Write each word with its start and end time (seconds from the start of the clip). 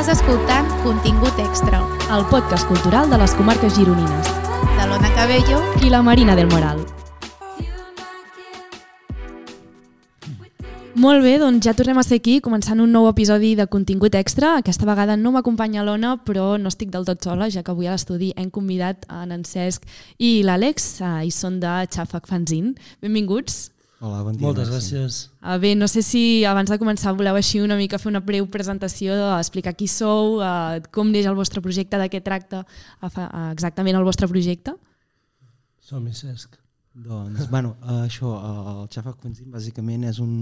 Estàs 0.00 0.22
escoltant 0.22 0.64
Contingut 0.80 1.36
Extra, 1.42 1.76
el 2.16 2.22
podcast 2.30 2.64
cultural 2.64 3.10
de 3.12 3.18
les 3.20 3.34
comarques 3.36 3.74
gironines 3.76 4.28
de 4.78 4.84
l'Ona 4.88 5.10
Cabello 5.12 5.58
i 5.84 5.90
la 5.92 5.98
Marina 6.00 6.32
del 6.38 6.46
Moral. 6.48 6.78
Molt 10.96 11.20
bé, 11.20 11.34
doncs 11.42 11.66
ja 11.66 11.74
tornem 11.76 12.00
a 12.00 12.04
ser 12.06 12.16
aquí, 12.16 12.38
començant 12.40 12.80
un 12.80 12.96
nou 12.96 13.10
episodi 13.10 13.50
de 13.58 13.66
contingut 13.68 14.16
extra. 14.16 14.54
Aquesta 14.62 14.88
vegada 14.88 15.18
no 15.20 15.34
m'acompanya 15.34 15.84
l'Ona, 15.84 16.14
però 16.24 16.54
no 16.56 16.72
estic 16.72 16.88
del 16.94 17.04
tot 17.04 17.20
sola, 17.20 17.50
ja 17.52 17.60
que 17.60 17.74
avui 17.74 17.90
a 17.90 17.98
l'estudi 17.98 18.30
hem 18.40 18.48
convidat 18.48 19.04
en 19.12 19.36
en 19.36 19.44
Cesc 19.44 19.84
i 20.16 20.38
l'Àlex, 20.48 20.88
eh, 21.04 21.12
i 21.28 21.30
són 21.30 21.60
de 21.60 21.76
Xafac 21.92 22.24
Fanzin. 22.24 22.72
Benvinguts. 23.04 23.66
Hola, 24.00 24.22
bon 24.24 24.32
dia. 24.32 24.46
Moltes 24.46 24.70
gràcies. 24.72 25.16
Uh, 25.44 25.58
bé, 25.60 25.74
no 25.76 25.84
sé 25.84 26.00
si 26.00 26.40
abans 26.48 26.70
de 26.72 26.78
començar 26.80 27.12
voleu 27.12 27.36
així 27.36 27.58
una 27.60 27.76
mica 27.76 27.98
fer 28.00 28.08
una 28.08 28.22
breu 28.24 28.46
presentació, 28.48 29.12
explicar 29.36 29.74
qui 29.76 29.90
sou, 29.92 30.38
uh, 30.40 30.80
com 30.94 31.10
neix 31.12 31.28
el 31.28 31.36
vostre 31.36 31.60
projecte, 31.60 32.00
de 32.00 32.06
què 32.08 32.22
tracta 32.24 32.62
uh, 32.64 33.10
exactament 33.50 33.98
el 33.98 34.06
vostre 34.08 34.28
projecte. 34.30 34.72
Som-hi, 35.84 36.14
Cesc. 36.16 36.56
Doncs, 36.96 37.50
bueno, 37.52 37.74
uh, 37.84 38.06
això, 38.06 38.32
uh, 38.38 38.72
el 38.72 38.88
Xafa 38.94 39.12
Quenzin 39.20 39.52
bàsicament 39.52 40.08
és 40.08 40.22
un, 40.24 40.32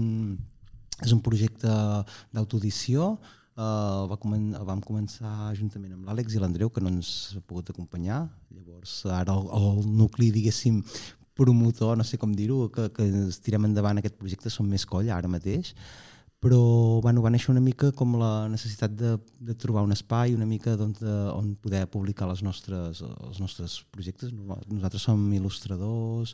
és 1.03 1.11
un 1.11 1.19
projecte 1.25 1.75
d'autoedició 2.31 3.17
Uh, 3.59 4.05
va 4.07 4.15
comen 4.15 4.53
el 4.55 4.63
vam 4.63 4.79
començar 4.79 5.51
juntament 5.57 5.91
amb 5.91 6.05
l'Àlex 6.07 6.31
i 6.31 6.39
l'Andreu, 6.39 6.69
que 6.71 6.79
no 6.79 6.87
ens 6.93 7.09
ha 7.35 7.41
pogut 7.43 7.73
acompanyar. 7.73 8.21
Llavors, 8.55 8.93
ara 9.11 9.33
el, 9.35 9.49
el 9.57 9.81
nucli, 9.97 10.29
diguéssim, 10.31 10.77
promotor, 11.39 11.95
no 11.97 12.05
sé 12.07 12.19
com 12.19 12.35
dir-ho, 12.35 12.67
que, 12.73 12.89
que 12.95 13.09
tirem 13.45 13.69
endavant 13.69 14.01
aquest 14.01 14.19
projecte, 14.19 14.51
som 14.53 14.67
més 14.67 14.85
colla 14.89 15.15
ara 15.15 15.31
mateix, 15.31 15.73
però 16.39 17.01
bueno, 17.03 17.21
va 17.21 17.31
néixer 17.33 17.51
una 17.51 17.63
mica 17.63 17.91
com 17.91 18.15
la 18.19 18.47
necessitat 18.47 18.93
de, 18.95 19.17
de 19.43 19.55
trobar 19.59 19.83
un 19.83 19.91
espai 19.91 20.31
una 20.35 20.47
mica 20.47 20.77
doncs, 20.79 21.01
de, 21.03 21.15
on 21.35 21.51
poder 21.59 21.83
publicar 21.91 22.29
les 22.29 22.43
nostres, 22.47 23.01
els 23.03 23.39
nostres 23.43 23.81
projectes. 23.91 24.31
Nosaltres 24.31 25.03
som 25.03 25.25
il·lustradors, 25.35 26.31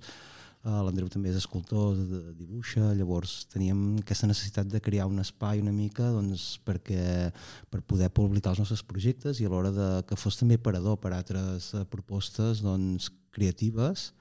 uh, 0.62 0.84
l'Andreu 0.86 1.10
també 1.10 1.32
és 1.34 1.40
escultor, 1.40 1.98
de, 1.98 2.20
de 2.28 2.36
dibuixa, 2.38 2.92
llavors 3.00 3.34
teníem 3.50 3.96
aquesta 4.04 4.30
necessitat 4.30 4.70
de 4.70 4.84
crear 4.88 5.10
un 5.10 5.24
espai 5.26 5.64
una 5.64 5.74
mica 5.74 6.12
doncs, 6.14 6.60
perquè, 6.68 7.32
per 7.74 7.82
poder 7.82 8.12
publicar 8.14 8.54
els 8.54 8.62
nostres 8.62 8.86
projectes 8.86 9.42
i 9.42 9.50
a 9.50 9.54
l'hora 9.54 9.74
de 9.74 9.90
que 10.06 10.20
fos 10.22 10.38
també 10.38 10.62
parador 10.62 11.02
per 11.02 11.16
altres 11.18 11.74
uh, 11.74 11.82
propostes 11.90 12.62
doncs, 12.62 13.10
creatives 13.34 14.12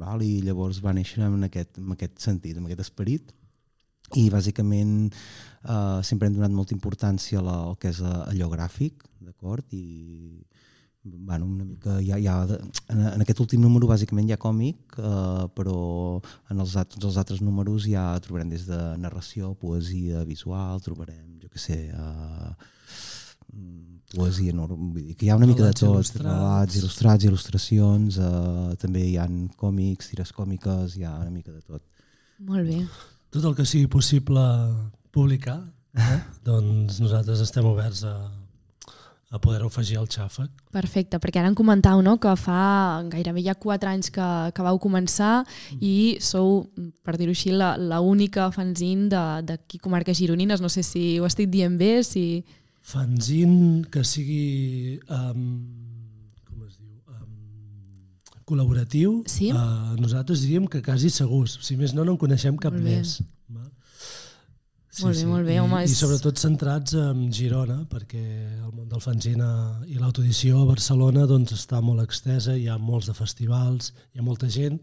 val? 0.00 0.22
i 0.22 0.42
llavors 0.44 0.82
va 0.84 0.94
néixer 0.96 1.24
en 1.26 1.48
aquest, 1.48 1.78
en 1.78 1.96
aquest 1.96 2.20
sentit, 2.22 2.58
en 2.58 2.66
aquest 2.68 2.84
esperit 2.86 3.34
i 4.12 4.28
bàsicament 4.30 5.08
eh, 5.10 6.00
sempre 6.04 6.28
hem 6.28 6.36
donat 6.36 6.52
molta 6.54 6.74
importància 6.76 7.40
a 7.40 7.54
al 7.70 7.78
que 7.80 7.90
és 7.90 8.00
eh, 8.04 8.18
allò 8.30 8.50
gràfic, 8.52 9.06
d'acord? 9.24 9.64
I 9.72 10.44
bueno, 11.04 11.44
una 11.44 11.64
mica 11.64 11.98
ha 12.00 12.46
de, 12.46 12.58
en, 12.88 13.00
en 13.10 13.20
aquest 13.24 13.40
últim 13.40 13.60
número 13.60 13.88
bàsicament 13.88 14.28
hi 14.28 14.36
ha 14.36 14.40
còmic, 14.40 14.96
eh, 14.98 15.46
però 15.56 16.20
en 16.50 16.60
els, 16.60 16.76
tots 16.94 17.10
els 17.10 17.18
altres 17.20 17.42
números 17.44 17.88
ja 17.88 18.06
trobarem 18.24 18.52
des 18.52 18.66
de 18.68 18.80
narració, 19.00 19.54
poesia 19.60 20.24
visual, 20.28 20.80
trobarem, 20.84 21.38
jo 21.42 21.50
què 21.52 21.60
sé, 21.60 21.80
eh, 21.92 22.52
poesia 24.14 24.54
enorme, 24.54 24.92
vull 24.94 25.08
dir 25.08 25.16
que 25.18 25.26
hi 25.26 25.32
ha 25.32 25.38
una 25.38 25.48
mica 25.50 25.66
de 25.66 25.72
tot, 25.76 25.98
il·lustrats. 25.98 26.22
relats 26.22 26.78
il·lustrats, 26.80 27.28
il·lustracions, 27.28 28.20
eh, 28.20 28.76
també 28.80 29.04
hi 29.08 29.18
han 29.20 29.48
còmics, 29.60 30.12
tires 30.12 30.32
còmiques, 30.36 30.96
hi 30.98 31.04
ha 31.04 31.16
una 31.18 31.32
mica 31.34 31.52
de 31.52 31.60
tot. 31.60 31.82
Molt 32.44 32.66
bé. 32.68 32.80
Tot 33.34 33.44
el 33.50 33.54
que 33.58 33.66
sigui 33.66 33.90
possible 33.90 34.42
publicar, 35.14 35.58
eh? 35.98 36.20
doncs 36.46 37.00
nosaltres 37.02 37.42
estem 37.42 37.66
oberts 37.66 38.04
a, 38.06 38.14
a 39.34 39.40
poder-ho 39.42 39.66
afegir 39.66 39.98
al 39.98 40.06
xàfec. 40.10 40.50
Perfecte, 40.74 41.18
perquè 41.22 41.40
ara 41.42 41.50
em 41.50 41.56
comentau 41.58 42.02
no, 42.06 42.16
que 42.22 42.34
fa 42.38 43.02
gairebé 43.10 43.42
ja 43.46 43.56
4 43.58 43.90
anys 43.90 44.12
que, 44.14 44.28
que 44.54 44.66
vau 44.66 44.78
començar 44.82 45.42
i 45.80 46.16
sou, 46.22 46.68
per 47.02 47.16
dir-ho 47.18 47.34
així, 47.34 47.50
la, 47.54 47.74
la 47.78 47.98
única 47.98 48.50
fanzine 48.54 49.08
d'aquí 49.46 49.82
comarques 49.82 50.18
gironines. 50.18 50.62
No 50.62 50.70
sé 50.70 50.86
si 50.86 51.18
ho 51.18 51.26
estic 51.30 51.50
dient 51.50 51.78
bé, 51.80 51.96
si... 52.06 52.44
Fanzin 52.84 53.84
que 53.90 54.02
sigui 54.04 54.98
um, 55.08 55.44
com 56.44 56.66
es 56.66 56.74
diu 56.76 56.98
um, 57.08 58.42
col·laboratiu 58.44 59.22
Sí. 59.30 59.48
uh, 59.56 59.94
nosaltres 60.00 60.42
diríem 60.44 60.66
que 60.68 60.82
quasi 60.84 61.08
segurs 61.10 61.56
si 61.64 61.78
més 61.80 61.94
no 61.96 62.04
no 62.04 62.12
en 62.12 62.20
coneixem 62.20 62.58
cap 62.60 62.74
Molt 62.76 62.84
bé. 62.84 62.98
més 63.00 63.14
va? 63.48 63.64
Molt 65.02 65.16
bé, 65.18 65.24
molt 65.26 65.46
bé, 65.48 65.54
I, 65.56 65.58
home, 65.58 65.80
i 65.82 65.88
és- 65.88 65.96
sobretot 65.98 66.38
centrats 66.38 66.92
en 66.94 67.24
Girona 67.34 67.80
perquè 67.90 68.20
el 68.60 68.70
món 68.76 68.86
del 68.92 69.00
fanzina 69.02 69.48
i 69.90 69.96
l'autoedició 69.98 70.60
a 70.62 70.68
Barcelona 70.68 71.24
doncs, 71.26 71.50
està 71.56 71.80
molt 71.82 72.04
extesa, 72.04 72.54
hi 72.54 72.68
ha 72.68 72.76
molts 72.78 73.08
de 73.10 73.14
festivals 73.16 73.94
hi 74.12 74.20
ha 74.20 74.26
molta 74.28 74.46
gent 74.48 74.78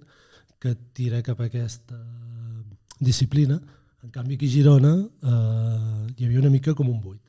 que 0.59 0.73
tira 0.97 1.21
cap 1.23 1.39
a 1.39 1.45
aquesta 1.47 1.95
disciplina 2.99 3.61
en 4.03 4.09
canvi 4.09 4.35
aquí 4.35 4.49
a 4.49 4.55
Girona 4.57 4.95
eh, 4.99 6.13
hi 6.17 6.25
havia 6.25 6.41
una 6.41 6.49
mica 6.53 6.73
com 6.75 6.89
un 6.89 6.99
buit 6.99 7.21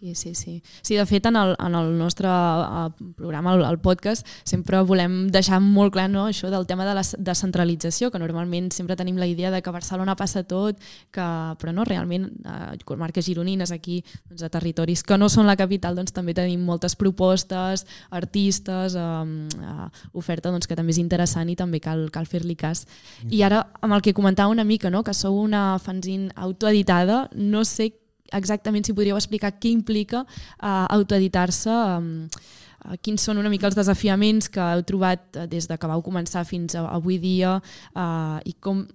Sí, 0.00 0.14
sí, 0.14 0.34
sí. 0.34 0.62
Sí, 0.80 0.94
de 0.94 1.04
fet, 1.04 1.26
en 1.26 1.36
el, 1.36 1.54
en 1.58 1.74
el 1.74 1.98
nostre 1.98 2.26
uh, 2.26 2.88
programa, 3.16 3.52
el, 3.54 3.64
el 3.68 3.78
podcast, 3.84 4.26
sempre 4.48 4.80
volem 4.88 5.26
deixar 5.28 5.58
molt 5.60 5.92
clar 5.92 6.06
no, 6.08 6.22
això 6.30 6.48
del 6.48 6.64
tema 6.64 6.86
de 6.88 6.94
la 6.96 7.02
descentralització, 7.04 8.08
que 8.08 8.20
normalment 8.22 8.70
sempre 8.72 8.96
tenim 8.96 9.18
la 9.20 9.28
idea 9.28 9.50
de 9.52 9.60
que 9.60 9.68
a 9.68 9.76
Barcelona 9.76 10.16
passa 10.16 10.40
tot, 10.48 10.80
que, 11.12 11.28
però 11.60 11.76
no, 11.76 11.84
realment, 11.84 12.30
uh, 12.48 12.72
comarques 12.88 13.28
gironines, 13.28 13.74
aquí, 13.76 13.98
doncs, 14.30 14.46
a 14.48 14.48
territoris 14.48 15.04
que 15.04 15.20
no 15.20 15.28
són 15.28 15.44
la 15.44 15.58
capital, 15.60 16.00
doncs 16.00 16.16
també 16.16 16.32
tenim 16.32 16.64
moltes 16.64 16.96
propostes, 16.96 17.84
artistes, 18.08 18.96
um, 18.96 19.36
uh, 19.60 19.92
oferta 20.16 20.48
doncs, 20.48 20.64
que 20.64 20.80
també 20.80 20.96
és 20.96 21.04
interessant 21.04 21.52
i 21.52 21.60
també 21.60 21.76
cal, 21.84 22.08
cal 22.08 22.24
fer-li 22.24 22.56
cas. 22.56 22.86
I 23.28 23.44
ara, 23.44 23.66
amb 23.84 23.98
el 23.98 24.00
que 24.00 24.16
comentava 24.16 24.48
una 24.48 24.64
mica, 24.64 24.88
no, 24.88 25.04
que 25.04 25.12
sou 25.12 25.36
una 25.44 25.74
fanzine 25.78 26.32
autoeditada, 26.40 27.26
no 27.36 27.68
sé 27.68 27.99
exactament 28.36 28.86
si 28.86 28.94
podríeu 28.96 29.18
explicar 29.18 29.52
què 29.58 29.72
implica 29.72 30.24
uh, 30.24 30.86
autoeditar-se, 30.90 31.74
uh, 31.74 32.96
quins 33.04 33.26
són 33.26 33.40
una 33.42 33.52
mica 33.52 33.68
els 33.68 33.78
desafiaments 33.78 34.50
que 34.52 34.62
heu 34.62 34.84
trobat 34.86 35.24
uh, 35.36 35.46
des 35.50 35.68
de 35.68 35.78
que 35.78 35.90
vau 35.90 36.02
començar 36.02 36.46
fins 36.48 36.76
a, 36.78 36.86
avui 36.88 37.20
dia 37.22 37.58
uh, 37.58 38.38
i 38.44 38.56
com 38.60 38.86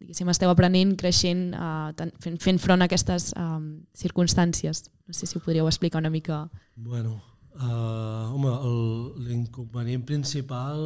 diguéssim, 0.00 0.30
esteu 0.32 0.48
aprenent, 0.48 0.94
creixent, 0.96 1.50
ten, 1.98 2.08
fent, 2.24 2.38
fent 2.40 2.60
front 2.62 2.80
a 2.80 2.86
aquestes 2.88 3.34
um, 3.36 3.82
circumstàncies. 3.92 4.86
No 5.04 5.12
sé 5.12 5.28
si 5.28 5.36
ho 5.36 5.42
podríeu 5.44 5.68
explicar 5.68 6.00
una 6.00 6.08
mica. 6.08 6.46
Bueno, 6.74 7.18
uh, 7.58 8.30
home, 8.32 8.50
l'inconvenient 9.26 10.04
principal 10.06 10.78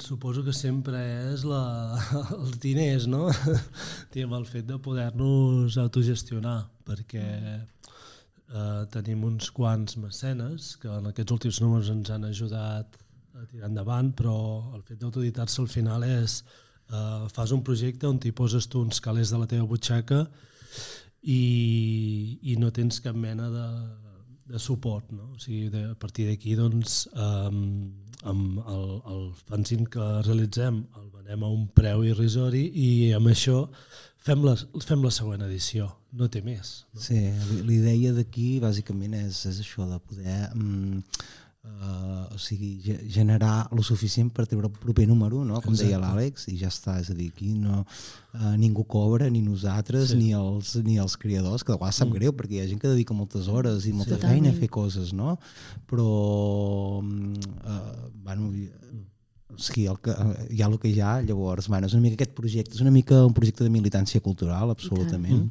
suposo 0.00 0.44
que 0.44 0.54
sempre 0.56 1.00
és 1.32 1.44
la, 1.48 1.98
els 2.38 2.58
diners, 2.62 3.08
no? 3.10 3.28
Diguem, 4.12 4.36
el 4.38 4.46
fet 4.48 4.68
de 4.68 4.78
poder-nos 4.82 5.78
autogestionar, 5.80 6.62
perquè 6.88 7.26
uh, 7.58 8.86
tenim 8.94 9.26
uns 9.28 9.50
quants 9.54 9.98
mecenes 10.00 10.74
que 10.80 10.90
en 10.92 11.10
aquests 11.10 11.36
últims 11.36 11.60
números 11.64 11.92
ens 11.92 12.10
han 12.14 12.24
ajudat 12.28 12.98
a 13.38 13.46
tirar 13.46 13.68
endavant, 13.68 14.10
però 14.16 14.38
el 14.74 14.82
fet 14.82 14.98
d'autoeditar-se 15.02 15.62
al 15.62 15.70
final 15.70 16.06
és 16.06 16.40
uh, 16.90 17.28
fas 17.30 17.52
un 17.54 17.62
projecte 17.66 18.08
on 18.08 18.18
t'hi 18.18 18.32
poses 18.34 18.66
tu 18.66 18.82
uns 18.82 19.02
calés 19.04 19.30
de 19.30 19.38
la 19.38 19.46
teva 19.50 19.68
butxaca 19.68 20.24
i, 21.22 22.38
i 22.42 22.56
no 22.58 22.72
tens 22.74 23.00
cap 23.04 23.16
mena 23.18 23.48
de, 23.52 23.68
de 24.48 24.60
suport. 24.62 25.10
No? 25.12 25.30
O 25.34 25.40
sigui, 25.42 25.68
de, 25.72 25.84
a 25.92 25.96
partir 25.98 26.28
d'aquí, 26.28 26.56
doncs, 26.58 27.04
um, 27.14 27.90
amb 28.28 28.60
el, 28.66 28.84
el 29.12 29.24
fanzine 29.48 29.86
que 29.92 30.04
realitzem 30.26 30.82
el 30.98 31.08
venem 31.14 31.44
a 31.44 31.52
un 31.54 31.68
preu 31.76 32.02
irrisori 32.08 32.64
i 32.74 32.88
amb 33.14 33.30
això 33.30 33.66
fem 34.24 34.42
la, 34.44 34.56
fem 34.84 35.04
la 35.04 35.12
següent 35.14 35.44
edició, 35.46 35.86
no 36.18 36.28
té 36.32 36.42
més. 36.44 36.72
No? 36.92 37.02
Sí, 37.04 37.20
l'idea 37.68 38.12
d'aquí 38.16 38.58
bàsicament 38.64 39.14
és, 39.20 39.44
és 39.52 39.60
això 39.62 39.86
de 39.88 40.00
poder 40.10 40.40
uh, 40.50 41.17
o 42.38 42.40
sigui, 42.40 42.78
ge- 42.84 43.00
generar 43.10 43.66
lo 43.74 43.82
suficient 43.82 44.30
per 44.32 44.46
treure 44.46 44.68
el 44.70 44.72
proper 44.78 45.08
número, 45.10 45.42
no? 45.44 45.58
com 45.60 45.74
deia 45.74 45.96
Exacte. 45.98 46.04
l'Àlex, 46.06 46.46
i 46.52 46.56
ja 46.60 46.70
està, 46.70 46.94
és 47.02 47.10
a 47.10 47.16
dir, 47.18 47.26
aquí 47.34 47.50
no, 47.58 47.80
uh, 48.38 48.52
ningú 48.56 48.84
cobra, 48.86 49.26
ni 49.28 49.42
nosaltres, 49.42 50.12
Sí. 50.12 50.16
ni, 50.20 50.30
els, 50.38 50.76
ni 50.86 50.96
els 51.02 51.16
creadors, 51.18 51.64
que 51.66 51.72
de 51.74 51.78
vegades 51.78 51.96
sap 51.98 52.08
Mm. 52.08 52.14
greu, 52.20 52.32
perquè 52.32 52.52
hi 52.56 52.60
ha 52.62 52.68
gent 52.70 52.80
que 52.80 52.88
dedica 52.94 53.12
moltes 53.18 53.48
hores 53.50 53.84
i 53.86 53.92
molta 53.92 54.14
Sí. 54.16 54.22
feina 54.22 54.50
a 54.50 54.52
fer 54.54 54.70
coses, 54.70 55.12
no? 55.12 55.38
Però, 55.90 57.02
mm, 57.02 57.34
uh, 57.66 58.10
bueno, 58.22 58.52
o 59.50 59.58
sigui, 59.58 59.86
el 59.90 59.98
que, 59.98 60.10
eh, 60.12 60.46
hi 60.54 60.62
ha 60.62 60.66
el 60.68 60.78
que 60.78 60.88
hi 60.88 61.00
ha, 61.00 61.20
llavors, 61.22 61.66
bueno, 61.68 61.86
és 61.88 61.92
una 61.94 62.02
mica 62.02 62.14
aquest 62.22 62.34
projecte, 62.36 62.74
és 62.76 62.80
una 62.80 62.90
mica 62.92 63.24
un 63.26 63.34
projecte 63.34 63.64
de 63.64 63.70
militància 63.70 64.20
cultural, 64.20 64.70
absolutament. 64.70 65.50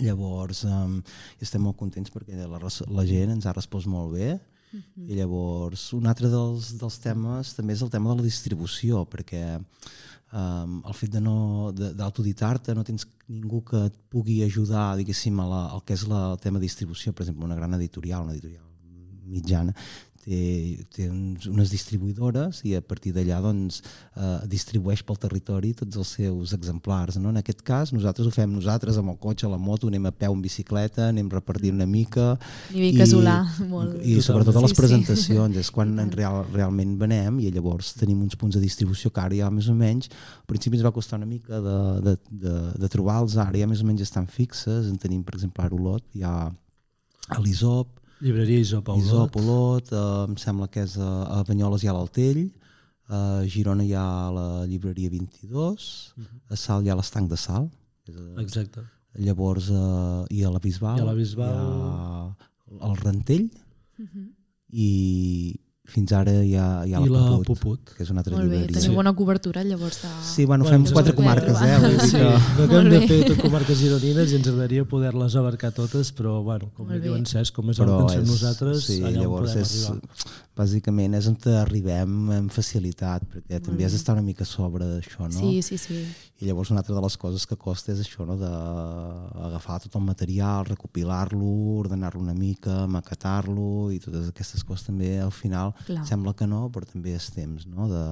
Llavors, 0.00 0.64
um, 0.64 1.00
estem 1.40 1.62
molt 1.62 1.76
contents 1.76 2.10
perquè 2.10 2.34
la, 2.34 2.58
la 2.58 3.04
gent 3.06 3.30
ens 3.30 3.46
ha 3.46 3.52
respost 3.52 3.86
molt 3.86 4.12
bé 4.16 4.40
Mhm. 4.74 5.06
i 5.08 5.18
llavors 5.20 5.92
un 5.94 6.06
altre 6.10 6.28
dels, 6.28 6.74
dels 6.80 6.98
temes 6.98 7.54
també 7.54 7.76
és 7.76 7.82
el 7.82 7.92
tema 7.92 8.10
de 8.10 8.20
la 8.20 8.26
distribució 8.26 9.04
perquè 9.06 9.44
um, 10.34 10.80
el 10.82 10.96
fet 10.98 11.12
de 11.14 11.22
no 11.22 11.72
d'autoditar-te, 11.72 12.74
no 12.74 12.84
tens 12.84 13.06
ningú 13.28 13.62
que 13.64 13.86
et 13.88 13.96
pugui 14.10 14.42
ajudar, 14.44 14.96
diguéssim, 14.98 15.38
a 15.40 15.46
la, 15.48 15.62
al 15.76 15.84
que 15.86 15.94
és 15.94 16.06
la, 16.10 16.32
el 16.32 16.40
tema 16.42 16.58
de 16.58 16.66
distribució, 16.66 17.12
per 17.12 17.24
exemple, 17.24 17.46
una 17.46 17.58
gran 17.58 17.74
editorial, 17.78 18.26
una 18.26 18.34
editorial 18.34 18.64
mitjana, 19.24 19.74
té, 20.24 20.40
té 20.94 21.06
uns, 21.10 21.46
unes 21.50 21.70
distribuïdores 21.72 22.62
i 22.66 22.74
a 22.78 22.82
partir 22.84 23.12
d'allà 23.14 23.40
doncs, 23.44 23.82
eh, 24.16 24.38
distribueix 24.50 25.02
pel 25.04 25.18
territori 25.20 25.74
tots 25.76 26.00
els 26.00 26.12
seus 26.18 26.54
exemplars. 26.56 27.18
No? 27.20 27.30
En 27.34 27.40
aquest 27.40 27.62
cas, 27.66 27.92
nosaltres 27.94 28.28
ho 28.28 28.32
fem 28.34 28.50
nosaltres 28.54 28.98
amb 29.00 29.12
el 29.14 29.18
cotxe, 29.22 29.48
la 29.50 29.60
moto, 29.60 29.88
anem 29.92 30.08
a 30.08 30.14
peu 30.14 30.32
en 30.34 30.42
bicicleta, 30.44 31.10
anem 31.12 31.28
repartint 31.32 31.76
una 31.76 31.86
mica... 31.88 32.34
I, 32.72 32.88
i 32.88 32.92
casolà, 32.98 33.36
molt. 33.68 33.98
I, 34.02 34.16
i 34.18 34.24
sobretot 34.24 34.56
a 34.56 34.64
les 34.64 34.72
Sí, 34.74 34.76
sí. 34.76 34.80
presentacions, 34.82 35.56
és 35.60 35.70
quan 35.74 35.92
en 36.04 36.10
real, 36.14 36.42
realment 36.54 36.96
venem 37.00 37.38
i 37.44 37.50
llavors 37.54 37.92
tenim 37.98 38.22
uns 38.24 38.36
punts 38.40 38.56
de 38.56 38.62
distribució 38.64 39.12
que 39.14 39.22
ara 39.22 39.36
ja 39.38 39.50
més 39.54 39.68
o 39.70 39.76
menys, 39.76 40.10
al 40.40 40.48
principi 40.50 40.78
ens 40.80 40.86
va 40.86 40.94
costar 40.96 41.20
una 41.20 41.28
mica 41.30 41.60
de, 41.62 41.76
de, 42.08 42.16
de, 42.44 42.54
de 42.80 42.90
trobar-los, 42.92 43.36
ara 43.38 43.58
ja 43.60 43.68
més 43.70 43.82
o 43.84 43.88
menys 43.88 44.02
estan 44.06 44.26
fixes, 44.30 44.88
en 44.90 44.96
tenim 45.00 45.22
per 45.26 45.36
exemple 45.38 45.62
a 45.64 45.70
Olot, 45.74 46.04
hi 46.14 46.22
ha 46.24 46.34
a 46.48 47.38
l'Isop, 47.42 48.00
Llibreria 48.24 48.60
Isop 48.64 48.88
a 48.88 48.94
Olot. 48.94 49.04
Isop, 49.04 49.36
Olot, 49.42 49.90
eh, 49.92 50.24
em 50.30 50.36
sembla 50.40 50.68
que 50.72 50.84
és 50.86 50.96
a, 50.96 51.08
a 51.38 51.42
Banyoles 51.44 51.84
hi 51.84 51.90
ha 51.90 51.94
l'Altell, 51.96 52.46
a 53.12 53.18
Girona 53.52 53.84
hi 53.84 53.92
ha 53.92 54.06
la 54.32 54.46
llibreria 54.70 55.10
22, 55.12 55.88
a 56.48 56.56
Sal 56.56 56.86
hi 56.86 56.92
ha 56.92 56.96
l'estanc 56.96 57.28
de 57.28 57.36
Sal, 57.36 57.66
és 58.08 58.16
a, 58.16 58.24
Exacte. 58.40 58.84
llavors 59.20 59.68
eh, 59.68 60.38
i 60.38 60.40
a 60.48 60.50
la 60.54 60.62
Bisbal, 60.64 60.96
I 60.98 61.04
a 61.04 61.08
la 61.10 61.14
Bisbal. 61.18 61.52
hi 62.72 62.78
ha 62.80 62.88
el 62.88 62.96
Rentell 63.02 63.50
Mhm. 63.98 64.24
i 64.72 64.88
fins 65.84 66.12
ara 66.16 66.32
hi 66.42 66.54
ha, 66.56 66.66
hi 66.88 66.94
ha 66.96 67.00
I 67.04 67.08
la, 67.12 67.20
la 67.20 67.36
Puput, 67.44 67.60
Puput. 67.60 67.90
que 67.96 68.02
és 68.06 68.10
una 68.10 68.22
altra 68.22 68.32
Molt 68.38 68.48
bé, 68.48 68.56
llibreria. 68.62 68.80
teniu 68.80 68.94
bona 68.96 69.12
cobertura 69.14 69.62
llavors 69.68 69.98
de... 70.02 70.08
Sí, 70.24 70.46
bueno, 70.48 70.64
Bueno, 70.64 70.70
fem 70.72 70.84
doncs 70.86 70.94
quatre 70.96 71.12
comarques, 71.14 71.60
eh? 71.60 71.74
Vull 71.82 71.98
dir 71.98 72.08
Sí, 72.08 72.16
que... 72.16 72.24
no 72.24 72.56
que 72.56 72.62
hem 72.64 72.72
Molt 72.72 72.90
de 72.94 72.98
bé. 73.02 73.08
fer 73.10 73.18
tot 73.28 73.42
comarques 73.44 73.78
gironines 73.82 74.32
i 74.32 74.38
ens 74.40 74.48
agradaria 74.48 74.86
poder-les 74.88 75.36
abarcar 75.36 75.72
totes, 75.76 76.10
però 76.16 76.38
bueno, 76.42 76.70
com 76.74 76.86
Molt 76.88 76.96
bé 76.96 77.02
bé. 77.02 77.04
diu 77.10 77.18
en 77.20 77.26
Cesc, 77.28 77.52
com 77.60 77.68
és 77.70 77.78
però 77.82 78.00
el 78.00 78.08
que 78.14 78.22
és, 78.22 78.28
nosaltres, 78.32 78.84
sí, 78.88 79.02
allà 79.04 79.20
llavors 79.26 79.52
podem 79.52 79.62
és, 79.66 79.74
arribar. 79.90 80.32
bàsicament 80.56 81.14
és 81.20 81.28
on 81.28 81.36
arribem 81.60 82.16
amb 82.40 82.50
facilitat, 82.54 83.28
perquè 83.28 83.60
també 83.60 83.84
has 83.84 83.92
d'estar 83.92 84.14
una 84.16 84.22
mica 84.24 84.44
a 84.44 84.48
sobre 84.48 84.86
d'això, 84.88 85.28
no? 85.28 85.36
Sí, 85.36 85.60
sí, 85.62 85.76
sí. 85.76 86.00
I 86.40 86.48
llavors 86.48 86.70
una 86.72 86.80
altra 86.80 86.94
de 86.96 87.00
les 87.04 87.16
coses 87.20 87.44
que 87.46 87.56
costa 87.60 87.92
és 87.92 88.00
això, 88.02 88.24
no? 88.26 88.34
d'agafar 88.40 89.80
tot 89.84 89.94
el 89.96 90.02
material, 90.06 90.64
recopilar-lo, 90.66 91.78
ordenar-lo 91.84 92.20
una 92.20 92.34
mica, 92.34 92.86
maquetar-lo 92.90 93.90
i 93.94 94.00
totes 94.02 94.28
aquestes 94.32 94.64
coses 94.64 94.86
també 94.88 95.18
al 95.20 95.30
final 95.32 95.73
Clar. 95.84 96.04
sembla 96.08 96.34
que 96.38 96.46
no, 96.50 96.66
però 96.74 96.88
també 96.88 97.14
és 97.18 97.28
temps 97.34 97.66
no? 97.70 97.88
de, 97.90 98.04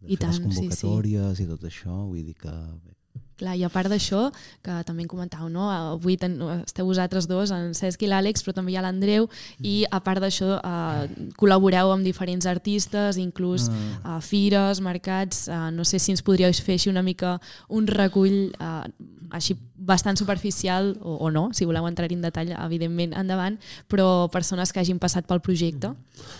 de 0.00 0.12
I 0.12 0.16
fer 0.16 0.28
les 0.30 0.40
tant, 0.40 0.50
sí, 0.50 0.56
sí. 0.56 0.60
convocatòries 0.60 1.42
i 1.44 1.48
tot 1.50 1.66
això, 1.70 1.96
vull 2.08 2.24
dir 2.26 2.36
que 2.40 2.52
bé, 2.52 2.96
Clar, 3.34 3.56
i 3.58 3.64
a 3.66 3.70
part 3.72 3.90
d'això, 3.90 4.28
que 4.62 4.76
també 4.86 5.02
en 5.02 5.08
comentàveu, 5.10 5.48
no? 5.50 5.66
avui 5.66 6.14
ten, 6.20 6.36
esteu 6.60 6.86
vosaltres 6.86 7.26
dos, 7.26 7.50
en 7.50 7.72
Cesc 7.74 8.04
i 8.06 8.10
l'Àlex, 8.10 8.44
però 8.46 8.54
també 8.54 8.70
hi 8.70 8.76
ha 8.78 8.84
l'Andreu, 8.84 9.26
i 9.58 9.80
a 9.90 9.98
part 10.06 10.22
d'això 10.22 10.60
eh, 10.60 11.08
col·laboreu 11.40 11.90
amb 11.90 12.06
diferents 12.06 12.46
artistes, 12.46 13.18
inclús 13.18 13.66
a 14.06 14.20
fires, 14.22 14.78
mercats, 14.84 15.48
eh, 15.48 15.58
no 15.74 15.82
sé 15.82 15.98
si 15.98 16.14
ens 16.14 16.22
podríeu 16.22 16.54
fer 16.54 16.78
així 16.78 16.92
una 16.92 17.02
mica 17.02 17.40
un 17.74 17.90
recull 17.90 18.54
eh, 18.54 18.86
així 19.34 19.58
bastant 19.74 20.16
superficial, 20.16 20.94
o, 21.02 21.18
o 21.26 21.30
no, 21.34 21.48
si 21.58 21.66
voleu 21.66 21.90
entrar 21.90 22.06
en 22.14 22.22
detall, 22.22 22.54
evidentment, 22.54 23.18
endavant, 23.18 23.58
però 23.90 24.28
persones 24.30 24.70
que 24.70 24.78
hagin 24.78 25.02
passat 25.02 25.26
pel 25.26 25.42
projecte. 25.42 25.90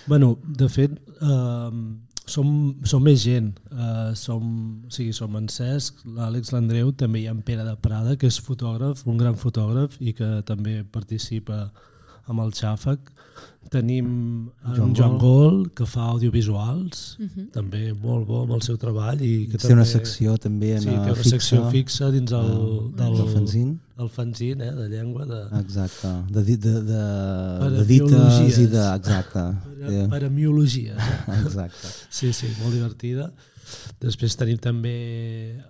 Bueno, 0.06 0.36
de 0.46 0.70
fet, 0.70 0.94
eh, 1.18 2.13
som, 2.26 2.74
som 2.84 3.02
més 3.04 3.22
gent. 3.24 3.52
Eh, 3.70 4.12
som, 4.16 4.44
o 4.86 4.90
sigui, 4.92 5.12
som 5.16 5.34
en 5.36 5.48
Cesc, 5.52 6.04
l'Àlex, 6.06 6.52
l'Andreu, 6.54 6.92
també 6.96 7.20
hi 7.22 7.26
ha 7.28 7.34
en 7.36 7.42
Pere 7.42 7.64
de 7.66 7.74
Prada, 7.80 8.16
que 8.16 8.26
és 8.30 8.40
fotògraf, 8.40 9.06
un 9.06 9.18
gran 9.20 9.36
fotògraf 9.40 9.98
i 10.00 10.14
que 10.16 10.42
també 10.48 10.82
participa 10.84 11.70
amb 12.26 12.40
el 12.40 12.54
Xàfec. 12.56 13.10
Tenim 13.72 14.06
en 14.64 14.74
Joan 14.76 14.92
Joan 14.96 15.18
Gol, 15.18 15.56
que 15.74 15.84
fa 15.88 16.06
audiovisuals, 16.12 17.16
Mhm. 17.18 17.50
també 17.52 17.92
molt 17.92 18.26
bo 18.26 18.42
amb 18.42 18.52
el 18.52 18.62
seu 18.62 18.76
treball. 18.76 19.20
I 19.20 19.48
que 19.50 19.58
té 19.58 19.72
una 19.72 19.82
també, 19.84 19.92
secció 19.92 20.36
també 20.38 20.74
en 20.76 20.80
sí, 20.82 20.88
té 20.88 20.96
una 20.96 21.14
fixa, 21.14 21.30
secció 21.30 21.70
fixa 21.70 22.10
dins 22.10 22.32
el, 22.32 22.92
del, 22.96 23.16
del 23.16 23.28
fanzine. 23.34 23.78
Del 23.96 24.10
fanzine, 24.10 24.68
eh, 24.68 24.74
de 24.74 24.88
llengua, 24.88 25.24
de, 25.26 25.40
Exacte, 25.60 26.08
de, 26.30 26.44
de, 26.44 26.72
de, 26.82 27.02
de 27.76 27.84
dites 27.86 28.58
i 28.58 28.66
de... 28.66 28.84
Exacte, 28.96 29.44
per, 29.78 30.04
per 30.10 30.24
amiologia. 30.26 30.96
Eh? 30.98 31.40
exacte. 31.44 31.92
Sí, 32.10 32.32
sí, 32.32 32.50
molt 32.60 32.74
divertida. 32.74 33.30
Després 34.00 34.36
tenim 34.36 34.58
també 34.58 34.96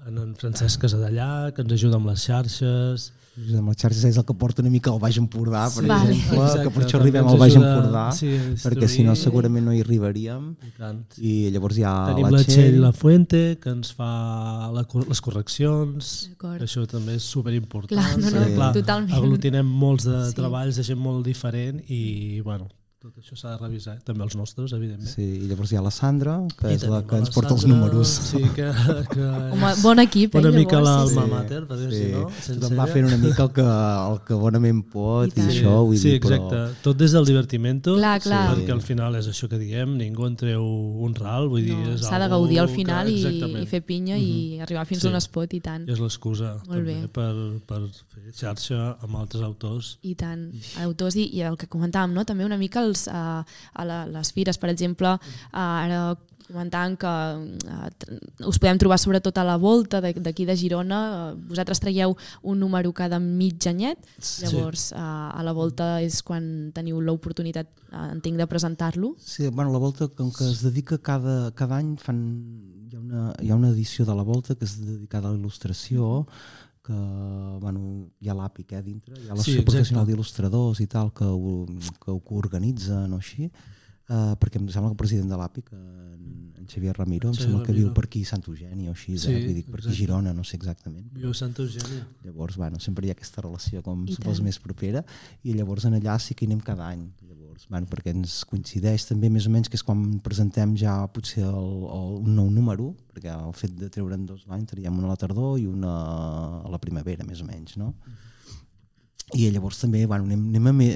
en, 0.06 0.16
en 0.18 0.32
Francesc 0.38 0.80
Casadellà, 0.82 1.52
que 1.54 1.62
ens 1.62 1.72
ajuda 1.76 1.96
amb 2.00 2.06
les 2.10 2.24
xarxes. 2.26 3.12
Amb 3.34 3.66
les 3.72 3.78
xarxes 3.80 4.04
és 4.12 4.16
el 4.20 4.24
que 4.28 4.34
porta 4.38 4.62
una 4.62 4.70
mica 4.70 4.92
al 4.92 5.00
Baix 5.02 5.16
Empordà, 5.18 5.64
per 5.74 5.82
Sí. 5.82 5.88
Vale. 5.90 6.12
exemple, 6.14 6.38
Exacte, 6.44 6.62
que 6.62 6.70
per 6.76 6.82
això 6.84 6.98
arribem 7.00 7.26
al 7.32 7.38
Baix 7.38 7.56
Empordà, 7.58 8.04
sí, 8.14 8.28
a 8.36 8.54
perquè 8.62 8.86
si 8.88 9.02
no 9.02 9.16
segurament 9.18 9.64
no 9.66 9.72
hi 9.74 9.80
arribaríem. 9.82 10.52
I 10.62 10.70
tant. 10.78 11.00
I 11.18 11.32
llavors 11.50 11.78
hi 11.80 11.82
ha 11.82 11.94
Tenim 12.12 12.28
la 12.28 12.30
la 12.38 12.44
Txell, 12.44 12.78
La 12.84 12.92
Fuente, 12.92 13.42
que 13.60 13.70
ens 13.74 13.90
fa 13.92 14.70
la, 14.70 14.86
les 15.08 15.20
correccions. 15.20 16.12
Això 16.60 16.86
també 16.86 17.16
és 17.18 17.26
superimportant. 17.26 17.98
Clar, 17.98 18.18
no, 18.22 18.30
no, 18.30 18.46
perquè, 18.46 18.72
totalment. 18.80 19.12
Aglutinem 19.18 19.66
molts 19.66 20.04
de 20.06 20.28
Sí. 20.30 20.34
treballs 20.38 20.76
de 20.76 20.82
gent 20.84 20.98
molt 20.98 21.26
diferent 21.26 21.82
i, 21.88 22.40
bueno, 22.42 22.68
tot 23.04 23.18
això 23.20 23.36
s'ha 23.36 23.50
de 23.52 23.58
revisar. 23.60 23.98
També 24.06 24.24
els 24.24 24.34
nostres, 24.38 24.72
evidentment. 24.72 25.10
Sí, 25.12 25.24
i 25.42 25.48
llavors 25.50 25.72
hi 25.74 25.76
ha 25.76 25.82
la 25.84 25.90
Sandra, 25.92 26.38
que 26.56 26.70
I 26.72 26.76
és 26.78 26.84
la 26.88 27.02
que 27.04 27.18
ens 27.20 27.28
porta 27.34 27.52
els 27.52 27.60
Sandra, 27.66 27.76
números. 27.82 28.08
Sí, 28.30 28.40
que, 28.56 28.68
que 29.10 29.26
Home, 29.54 29.72
bon 29.82 30.00
equip, 30.00 30.34
eh, 30.34 30.40
una 30.40 30.52
mica 30.54 30.78
llavors, 30.80 31.10
sí, 31.10 31.16
l'alma 31.18 31.24
sí. 31.26 31.32
mater, 31.34 31.58
per 31.68 31.76
dir 31.82 31.90
Sí, 31.92 31.98
si 32.00 32.54
no, 32.54 32.62
tothom 32.62 32.78
va 32.80 32.86
fent 32.88 33.08
una 33.10 33.18
mica 33.20 33.44
el 33.44 33.50
que, 33.58 33.66
el 33.66 34.16
que 34.24 34.38
bonament 34.40 34.80
pot 34.94 35.36
I 35.36 35.42
i, 35.42 35.44
això, 35.52 35.74
vull 35.84 35.98
sí, 36.00 36.14
dir, 36.14 36.22
però... 36.24 36.38
exacte. 36.38 36.62
Tot 36.86 36.96
des 37.04 37.12
del 37.18 37.28
divertimento, 37.28 37.96
Clar, 37.98 38.14
clar. 38.24 38.40
perquè 38.54 38.72
al 38.78 38.82
final 38.88 39.20
és 39.20 39.28
això 39.34 39.50
que 39.52 39.60
diem, 39.60 39.92
ningú 40.00 40.24
en 40.30 40.38
treu 40.40 40.64
un 41.04 41.14
ral, 41.20 41.50
vull 41.52 41.60
dir, 41.68 41.76
No, 41.76 41.92
és 41.98 42.06
S'ha 42.08 42.18
de 42.24 42.30
gaudir 42.32 42.60
al 42.62 42.70
que- 42.72 42.78
final 42.80 43.08
i, 43.12 43.18
exactament. 43.20 43.62
i 43.64 43.66
fer 43.68 43.82
pinya 43.84 44.16
i 44.16 44.60
arribar 44.64 44.86
fins 44.88 45.02
Sí. 45.04 45.08
on 45.12 45.16
es 45.20 45.28
pot 45.28 45.52
i 45.52 45.60
tant. 45.60 45.84
I 45.88 45.92
és 45.92 46.00
l'excusa 46.00 46.54
també 46.64 46.82
bé. 47.02 47.08
per, 47.12 47.32
per 47.68 47.82
fer 48.14 48.32
xarxa 48.32 48.80
amb 49.04 49.16
altres 49.20 49.42
autors. 49.44 49.98
I 50.06 50.14
tant, 50.14 50.48
autors 50.86 51.16
i, 51.20 51.28
i 51.36 51.42
el 51.44 51.58
que 51.60 51.68
comentàvem, 51.68 52.14
no? 52.16 52.24
també 52.24 52.44
una 52.46 52.56
mica 52.56 52.80
els, 52.80 52.93
uh, 53.08 53.42
a 53.74 53.84
la, 53.88 54.04
les 54.06 54.30
fires, 54.32 54.58
per 54.58 54.70
exemple, 54.72 55.16
uh, 55.16 55.58
ara 55.58 56.04
comentàvem 56.44 56.92
que 57.00 57.08
uh, 57.08 58.48
us 58.50 58.58
podem 58.60 58.76
trobar 58.76 58.98
sobretot 59.00 59.38
a 59.40 59.44
la 59.48 59.54
volta 59.56 60.02
de- 60.04 60.12
d'aquí 60.20 60.44
de 60.44 60.52
Girona, 60.60 60.98
vosaltres 61.48 61.80
traieu 61.80 62.12
un 62.42 62.58
número 62.60 62.92
cada 62.92 63.16
mig 63.18 63.64
anyet, 63.66 63.96
llavors 64.42 64.90
uh, 64.92 65.32
a 65.32 65.40
la 65.42 65.54
volta 65.56 66.02
és 66.04 66.20
quan 66.22 66.70
teniu 66.76 67.00
l'oportunitat, 67.00 67.66
uh, 67.92 68.10
entenc, 68.12 68.36
de 68.36 68.46
presentar-lo. 68.46 69.14
Sí, 69.24 69.48
bueno, 69.48 69.72
la 69.72 69.78
Volta, 69.80 70.08
com 70.08 70.30
que 70.36 70.44
es 70.50 70.60
dedica 70.62 70.98
cada, 70.98 71.50
cada 71.56 71.78
any, 71.80 71.96
fan, 71.96 72.20
hi, 72.92 72.96
ha 72.96 73.00
una, 73.00 73.32
hi 73.40 73.50
ha 73.50 73.56
una 73.56 73.70
edició 73.72 74.04
de 74.04 74.14
la 74.14 74.22
Volta 74.22 74.54
que 74.54 74.68
és 74.68 74.76
dedicada 74.84 75.30
a 75.30 75.32
la 75.32 75.38
il·lustració, 75.40 76.26
que 76.84 76.92
bueno, 77.62 78.10
hi 78.20 78.28
ha 78.28 78.34
l'APIC 78.36 78.72
eh, 78.76 78.82
dintre, 78.84 79.14
hi 79.16 79.28
ha 79.28 79.34
l'Associació 79.34 79.62
exacte. 79.62 79.70
Professional 79.72 80.06
d'Il·lustradors 80.10 80.82
i 80.84 80.86
tal, 80.92 81.12
que 81.16 81.24
ho, 81.24 81.54
que 82.02 82.10
ho 82.12 82.18
coorganitzen 82.20 83.12
o 83.16 83.20
així, 83.22 83.48
uh, 83.48 84.34
perquè 84.40 84.60
em 84.60 84.68
sembla 84.68 84.90
que 84.90 84.96
el 84.98 85.00
president 85.00 85.30
de 85.32 85.38
l'APIC, 85.40 85.72
en, 85.72 86.52
en 86.60 86.68
Xavier 86.68 86.94
Ramiro, 86.98 87.28
em 87.30 87.34
Xavier 87.34 87.48
sembla 87.48 87.62
que 87.64 87.72
Ramiro. 87.72 87.88
viu 87.88 87.94
per 87.96 88.04
aquí 88.08 88.22
a 88.24 88.30
Sant 88.34 88.44
Eugeni 88.48 88.88
o 88.88 88.92
així, 88.92 89.16
Sí, 89.18 89.32
eh? 89.32 89.40
Vull 89.46 89.56
dir, 89.62 89.64
per 89.70 89.80
aquí. 89.80 89.94
Girona, 90.02 90.32
no 90.36 90.44
sé 90.44 90.56
exactament. 90.60 91.08
Viu 91.16 91.30
a 91.32 91.34
Santa 91.40 91.62
Eugènia. 91.64 92.04
Llavors, 92.24 92.56
bueno, 92.60 92.80
sempre 92.80 93.06
hi 93.06 93.12
ha 93.12 93.16
aquesta 93.16 93.40
relació 93.44 93.82
com 93.82 94.04
I 94.08 94.14
si 94.16 94.22
tant. 94.24 94.42
més 94.44 94.60
propera 94.60 95.04
i 95.42 95.52
llavors 95.56 95.84
en 95.88 95.96
allà 96.00 96.18
sí 96.20 96.34
que 96.36 96.44
hi 96.44 96.52
anem 96.52 96.60
cada 96.64 96.88
any 96.92 97.04
llavors, 97.24 97.43
bueno, 97.70 97.88
perquè 97.90 98.12
ens 98.14 98.42
coincideix 98.48 99.06
també 99.08 99.30
més 99.32 99.48
o 99.48 99.52
menys 99.54 99.70
que 99.70 99.78
és 99.78 99.86
quan 99.86 100.02
presentem 100.24 100.74
ja 100.80 100.96
potser 101.14 101.44
el, 101.46 101.72
el, 101.96 102.12
un 102.24 102.36
nou 102.36 102.50
número 102.52 102.92
perquè 103.14 103.32
el 103.34 103.54
fet 103.56 103.74
de 103.78 103.90
treure'n 103.92 104.26
dos 104.28 104.44
l'any 104.50 104.66
teníem 104.70 104.98
una 104.98 105.10
a 105.10 105.14
la 105.14 105.20
tardor 105.20 105.58
i 105.62 105.66
una 105.70 105.94
a 106.60 106.70
la 106.72 106.80
primavera 106.82 107.26
més 107.26 107.42
o 107.44 107.48
menys, 107.48 107.78
no? 107.80 107.94
i 109.32 109.46
llavors 109.50 109.78
també, 109.80 110.04
bueno, 110.06 110.26
anem, 110.28 110.42
anem 110.52 110.66
a 110.68 110.72
me... 110.76 110.88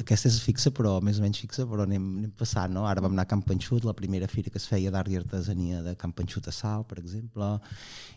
aquesta 0.00 0.28
és 0.28 0.40
fixa 0.42 0.72
però 0.74 0.96
més 1.04 1.20
o 1.20 1.22
menys 1.22 1.38
fixa 1.44 1.64
però 1.70 1.86
anem, 1.86 2.02
anem 2.18 2.32
passant, 2.36 2.72
no? 2.74 2.82
ara 2.88 3.04
vam 3.04 3.14
anar 3.14 3.24
a 3.28 3.30
Camp 3.30 3.44
Panxut 3.46 3.86
la 3.86 3.94
primera 3.94 4.26
fira 4.28 4.50
que 4.50 4.58
es 4.58 4.66
feia 4.68 4.90
d'art 4.92 5.12
i 5.12 5.20
artesania 5.20 5.80
de 5.84 5.94
Camp 6.00 6.16
Panxut 6.18 6.50
a 6.50 6.54
Sal, 6.54 6.82
per 6.90 6.98
exemple 6.98 7.52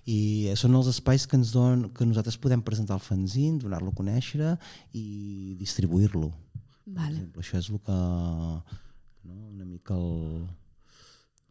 i 0.10 0.50
són 0.58 0.76
els 0.80 0.90
espais 0.90 1.28
que 1.30 1.38
ens 1.38 1.54
don, 1.54 1.86
que 1.94 2.08
nosaltres 2.10 2.40
podem 2.42 2.66
presentar 2.66 2.98
el 2.98 3.06
fanzine, 3.06 3.62
donar-lo 3.62 3.94
a 3.94 4.00
conèixer 4.02 4.56
i 4.98 5.56
distribuir-lo 5.62 6.34
per 6.88 7.02
Vale. 7.02 7.18
exemple, 7.18 7.44
això 7.44 7.60
és 7.60 7.70
el 7.70 7.82
que 7.84 8.00
no? 9.28 9.36
una 9.52 9.66
mica 9.66 9.96
el... 9.98 10.48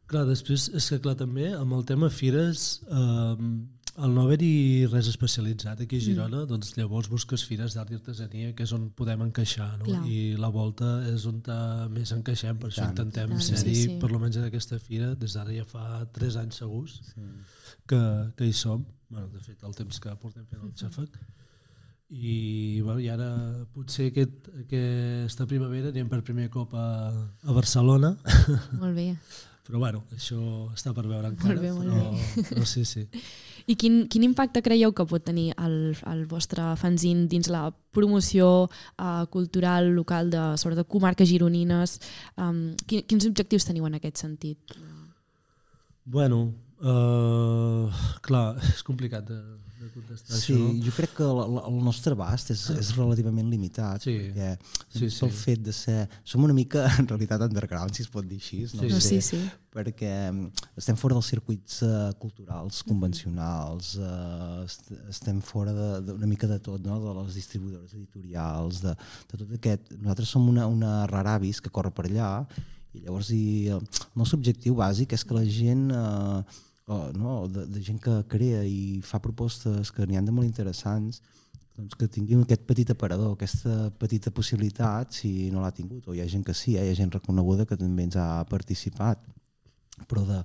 Clar, 0.06 0.22
després 0.28 0.68
és 0.78 0.86
que 0.92 1.00
clar 1.02 1.16
també 1.18 1.50
amb 1.52 1.74
el 1.74 1.82
tema 1.84 2.08
fires 2.14 2.66
eh, 2.86 3.46
al 3.96 4.12
no 4.12 4.24
haver-hi 4.26 4.86
res 4.90 5.08
especialitzat 5.08 5.80
aquí 5.82 5.98
a 5.98 6.04
Girona, 6.04 6.42
mm. 6.42 6.48
doncs 6.50 6.74
llavors 6.76 7.08
busques 7.08 7.44
fires 7.48 7.76
d'art 7.76 7.92
i 7.92 7.96
artesania, 7.96 8.52
que 8.56 8.66
és 8.66 8.72
on 8.76 8.90
podem 8.96 9.24
encaixar, 9.24 9.70
no? 9.80 9.86
Clar. 9.88 10.02
I 10.08 10.36
la 10.40 10.50
volta 10.52 10.90
és 11.08 11.24
on 11.30 11.40
més 11.94 12.12
encaixem, 12.16 12.58
per 12.60 12.70
això 12.70 12.84
tant. 12.84 12.92
intentem 12.92 13.32
Tant, 13.32 13.46
ser-hi, 13.48 13.74
sí, 13.74 13.86
sí. 13.88 13.96
per 14.02 14.10
almenys 14.12 14.40
en 14.42 14.48
aquesta 14.50 14.78
fira, 14.82 15.14
des 15.16 15.38
d'ara 15.38 15.56
ja 15.56 15.64
fa 15.68 16.04
3 16.18 16.38
anys 16.44 16.60
segurs 16.62 16.98
que, 17.88 18.02
que 18.36 18.50
hi 18.50 18.52
som. 18.52 18.84
Bueno, 19.08 19.30
de 19.32 19.40
fet, 19.40 19.64
el 19.64 19.74
temps 19.78 20.02
que 20.02 20.14
portem 20.20 20.44
fent 20.50 20.66
el 20.66 20.76
xàfec. 20.76 21.16
I, 22.08 22.80
bueno, 22.84 23.00
i 23.02 23.08
ara 23.10 23.28
potser 23.74 24.12
aquest, 24.12 24.46
aquesta 24.62 25.46
primavera 25.50 25.90
anem 25.90 26.06
per 26.06 26.20
primer 26.22 26.46
cop 26.54 26.76
a, 26.78 26.86
a 27.10 27.56
Barcelona, 27.56 28.12
Molt 28.78 28.94
bé. 28.94 29.08
però 29.66 29.80
bueno, 29.82 30.04
això 30.14 30.38
està 30.76 30.92
per 30.94 31.08
veure 31.08 31.32
encara. 31.32 31.56
Molt 31.56 31.64
bé, 31.64 31.72
molt 31.74 31.90
però, 31.90 32.46
però 32.52 32.66
sí, 32.70 32.84
sí. 32.86 33.02
I 33.66 33.74
quin, 33.74 34.04
quin 34.06 34.22
impacte 34.22 34.62
creieu 34.62 34.92
que 34.94 35.08
pot 35.10 35.24
tenir 35.26 35.48
el, 35.58 35.96
el 36.06 36.22
vostre 36.30 36.68
fanzine 36.78 37.26
dins 37.26 37.50
la 37.50 37.64
promoció 37.90 38.68
uh, 38.68 39.24
cultural 39.32 39.90
local 39.96 40.30
de, 40.30 40.44
sobretot, 40.62 40.86
comarques 40.86 41.26
gironines? 41.26 41.98
Um, 42.38 42.68
quin, 42.86 43.02
quins 43.10 43.26
objectius 43.26 43.66
teniu 43.66 43.88
en 43.90 43.98
aquest 43.98 44.22
sentit? 44.22 44.78
Bueno, 46.06 46.44
uh, 46.78 47.90
clar, 48.22 48.52
és 48.76 48.86
complicat 48.86 49.26
de, 49.26 49.42
de 49.86 49.92
contestar 49.94 50.36
Sí, 50.36 50.52
això. 50.52 50.84
jo 50.86 50.92
crec 50.96 51.12
que 51.16 51.26
la- 51.38 51.46
la- 51.56 51.62
el 51.70 51.78
nostre 51.86 52.12
abast 52.16 52.50
és, 52.54 52.64
és 52.74 52.90
relativament 52.96 53.48
limitat, 53.50 54.02
Sí. 54.04 54.16
perquè 54.18 54.50
Sí, 54.92 55.06
pel 55.20 55.30
sí. 55.30 55.36
fet 55.44 55.62
de 55.62 55.72
ser... 55.72 56.08
Som 56.24 56.44
una 56.44 56.52
mica, 56.56 56.84
en 57.00 57.08
realitat, 57.08 57.40
underground, 57.46 57.94
si 57.94 58.02
es 58.02 58.08
pot 58.12 58.26
dir 58.26 58.38
així. 58.42 58.62
No, 58.74 58.82
Sí, 58.82 58.88
No, 58.92 59.00
sé, 59.00 59.20
sí, 59.22 59.36
sí. 59.36 59.40
perquè 59.76 60.12
mm, 60.32 60.50
estem 60.80 60.96
fora 60.96 61.14
dels 61.14 61.26
circuits 61.32 61.82
uh, 61.84 62.10
culturals 62.18 62.82
convencionals, 62.82 63.94
uh, 64.00 64.64
est 64.64 64.90
estem 65.08 65.40
fora 65.40 65.72
de- 65.72 66.00
d'una 66.12 66.26
mica 66.26 66.46
de 66.46 66.58
tot, 66.58 66.80
no? 66.84 66.98
de 67.00 67.14
les 67.22 67.34
distribuïdores 67.34 67.92
editorials, 67.94 68.80
de, 68.82 68.94
de 68.94 69.36
tot 69.38 69.52
aquest... 69.58 69.92
Nosaltres 70.00 70.28
som 70.28 70.48
una, 70.48 70.66
una 70.66 71.06
raravis 71.06 71.60
que 71.60 71.70
corre 71.70 71.90
per 71.90 72.06
allà 72.08 72.46
i 72.96 73.02
llavors 73.04 73.28
i, 73.36 73.68
el 73.68 73.82
nostre 74.16 74.38
objectiu 74.38 74.74
bàsic 74.78 75.12
és 75.12 75.24
que 75.24 75.34
la 75.36 75.44
gent... 75.44 75.90
Uh, 75.92 76.42
uh, 76.86 77.10
no? 77.14 77.46
de, 77.48 77.66
de 77.66 77.82
gent 77.82 77.98
que 78.02 78.22
crea 78.28 78.62
i 78.64 79.00
fa 79.04 79.20
propostes 79.22 79.92
que 79.94 80.06
n'hi 80.06 80.18
han 80.18 80.28
de 80.28 80.34
molt 80.34 80.48
interessants 80.48 81.22
doncs 81.76 81.96
que 82.00 82.08
tinguin 82.08 82.40
aquest 82.40 82.62
petit 82.64 82.90
aparador, 82.90 83.34
aquesta 83.34 83.90
petita 84.00 84.30
possibilitat, 84.32 85.12
si 85.12 85.50
no 85.52 85.60
l'ha 85.60 85.74
tingut, 85.76 86.06
o 86.08 86.14
hi 86.16 86.22
ha 86.22 86.28
gent 86.30 86.44
que 86.46 86.54
sí, 86.56 86.76
eh? 86.76 86.86
hi 86.86 86.94
ha 86.94 86.96
gent 86.96 87.12
reconeguda 87.12 87.66
que 87.68 87.76
també 87.76 88.06
ens 88.06 88.16
ha 88.16 88.46
participat, 88.48 89.20
però 90.04 90.22
de, 90.28 90.38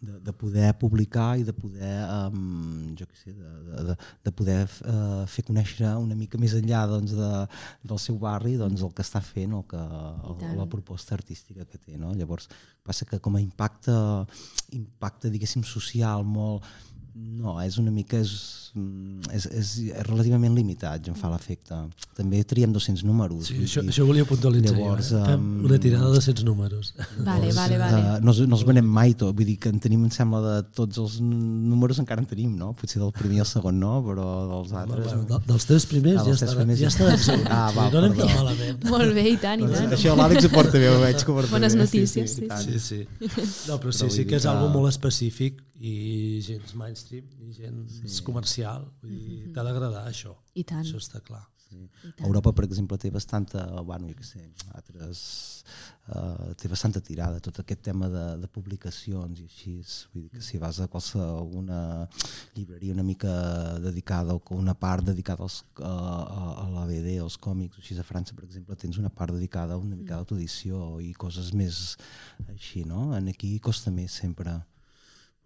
de, 0.00 0.18
de 0.26 0.32
poder 0.36 0.74
publicar 0.78 1.38
i 1.40 1.44
de 1.46 1.54
poder, 1.56 1.94
um, 2.28 2.90
jo 2.98 3.06
què 3.08 3.16
sé, 3.16 3.32
de, 3.32 3.52
de, 3.70 3.84
de, 3.90 3.96
de 4.26 4.32
poder 4.36 4.58
uh, 4.66 5.24
fer 5.30 5.44
conèixer 5.48 5.94
una 5.96 6.18
mica 6.18 6.38
més 6.40 6.54
enllà 6.58 6.82
doncs, 6.90 7.14
de, 7.16 7.30
del 7.80 8.02
seu 8.02 8.20
barri 8.20 8.58
doncs, 8.60 8.84
el 8.84 8.92
que 8.92 9.06
està 9.06 9.22
fent 9.24 9.56
o 9.56 9.62
que, 9.70 9.80
el, 9.80 10.44
la 10.58 10.68
proposta 10.70 11.16
artística 11.16 11.64
que 11.64 11.80
té. 11.80 11.96
No? 11.96 12.12
Llavors, 12.18 12.50
passa 12.84 13.08
que 13.08 13.20
com 13.24 13.38
a 13.38 13.42
impacte, 13.42 13.96
impacte 14.76 15.32
diguéssim, 15.32 15.64
social 15.64 16.26
molt, 16.26 16.66
no, 17.14 17.56
és 17.64 17.80
una 17.80 17.92
mica... 17.94 18.20
És, 18.20 18.69
és, 19.34 19.46
és, 19.50 19.70
és 19.90 20.06
relativament 20.06 20.54
limitat, 20.54 21.02
ja 21.06 21.12
em 21.12 21.18
fa 21.18 21.30
l'efecte. 21.32 21.76
També 22.16 22.42
triem 22.44 22.72
200 22.72 23.02
números. 23.08 23.48
Sí, 23.50 23.56
això, 23.64 23.82
dir, 23.82 23.90
això 23.92 24.06
volia 24.08 24.24
puntualitzar 24.28 24.76
Llavors, 24.76 25.10
jo. 25.12 25.18
Eh? 25.20 25.30
Fem 25.32 25.46
una 25.68 25.78
tirada 25.82 26.10
de 26.14 26.20
100 26.22 26.44
números. 26.46 26.92
Vale, 27.18 27.52
vale, 27.56 27.78
vale. 27.78 28.00
Uh, 28.00 28.18
no, 28.24 28.34
no 28.46 28.56
els 28.58 28.64
venem 28.68 28.86
mai 28.86 29.14
tot, 29.14 29.34
vull 29.36 29.46
dir 29.48 29.56
que 29.62 29.72
en 29.72 29.80
tenim, 29.82 30.04
em 30.06 30.10
sembla, 30.14 30.40
de 30.46 30.56
tots 30.76 30.98
els 31.02 31.18
números 31.20 31.98
encara 32.02 32.22
en 32.24 32.28
tenim, 32.30 32.54
no? 32.58 32.72
Potser 32.78 33.00
del 33.02 33.12
primer 33.16 33.38
i 33.38 33.42
el 33.44 33.48
segon 33.50 33.78
no, 33.80 33.96
però 34.06 34.28
dels 34.54 34.72
altres... 34.84 35.06
Bueno, 35.10 35.24
de- 35.30 35.42
dels 35.50 35.66
tres 35.70 35.86
primers 35.90 36.20
Ah, 36.20 36.26
ja 36.28 36.36
estan, 36.36 36.54
primers 36.60 36.80
ja 36.80 36.88
ja. 36.88 36.94
segurs. 36.96 37.28
Ah, 37.50 37.70
va, 37.76 37.88
no 37.90 38.02
anem 38.04 38.14
tan 38.18 38.26
perdó. 38.26 38.38
malament. 38.42 38.84
Molt 38.90 39.14
bé, 39.16 39.26
i 39.32 39.36
tant, 39.40 39.62
i 39.64 39.72
tant. 39.72 39.92
Això 39.96 40.14
l'Àlex 40.18 40.46
ho 40.46 40.52
porta 40.54 40.78
bé, 40.78 40.88
ho 40.92 41.00
veig 41.02 41.18
que 41.24 41.30
ho 41.32 41.36
porta 41.40 41.52
Bones 41.56 41.74
bé. 41.76 41.82
notícies, 41.84 42.36
sí, 42.38 42.46
tant. 42.50 42.62
Sí, 42.66 42.78
sí. 42.78 43.00
No, 43.68 43.78
però 43.80 43.90
sí, 43.92 44.04
Però 44.04 44.10
sí 44.14 44.24
que 44.26 44.36
és 44.38 44.42
que- 44.44 44.48
algo 44.52 44.68
molt 44.74 44.88
específic 44.92 45.58
i 45.80 46.40
gens 46.44 46.74
mainstream 46.76 47.24
i 47.40 47.54
gens 47.56 48.18
comercial. 48.26 48.59
Vull 49.02 49.16
dir, 49.16 49.40
t'ha 49.54 49.64
d'agradar 49.66 50.04
això. 50.08 50.36
I 50.54 50.66
tant. 50.68 50.84
Això 50.84 51.00
està 51.00 51.22
clar. 51.24 51.46
Europa, 52.18 52.50
per 52.52 52.64
exemple, 52.66 52.98
té 52.98 53.10
bastanta, 53.14 53.62
bueno, 53.86 54.08
jo 54.10 54.16
què 54.18 54.24
sé, 54.26 54.40
altres, 54.74 55.20
uh, 56.10 56.50
té 56.58 56.68
bastanta 56.68 57.02
tirada, 57.04 57.38
tot 57.44 57.60
aquest 57.62 57.84
tema 57.86 58.08
de, 58.10 58.24
de 58.42 58.48
publicacions 58.50 59.38
i 59.38 59.46
així, 59.46 59.74
vull 60.12 60.24
dir 60.24 60.32
que 60.34 60.42
si 60.44 60.58
vas 60.58 60.80
a 60.82 60.88
qualsevol 60.90 61.30
alguna 61.44 61.80
llibreria 62.56 62.96
una 62.96 63.06
mica 63.06 63.32
dedicada 63.84 64.34
o 64.34 64.58
una 64.58 64.74
part 64.74 65.06
dedicada 65.12 65.46
als, 65.46 65.60
a, 65.78 65.94
a, 66.64 66.66
l'ABD, 66.74 67.12
als 67.22 67.38
còmics, 67.38 67.78
o 67.78 67.84
així 67.84 67.98
a 67.98 68.06
França, 68.06 68.34
per 68.34 68.48
exemple, 68.48 68.78
tens 68.80 68.98
una 68.98 69.12
part 69.14 69.36
dedicada 69.38 69.78
a 69.78 69.80
una 69.80 69.94
mica 69.94 70.18
d'autoedició 70.18 70.98
i 71.06 71.14
coses 71.14 71.54
més 71.54 71.94
així, 72.48 72.82
no? 72.84 73.12
En 73.16 73.30
aquí 73.30 73.54
costa 73.62 73.94
més 73.94 74.18
sempre, 74.24 74.58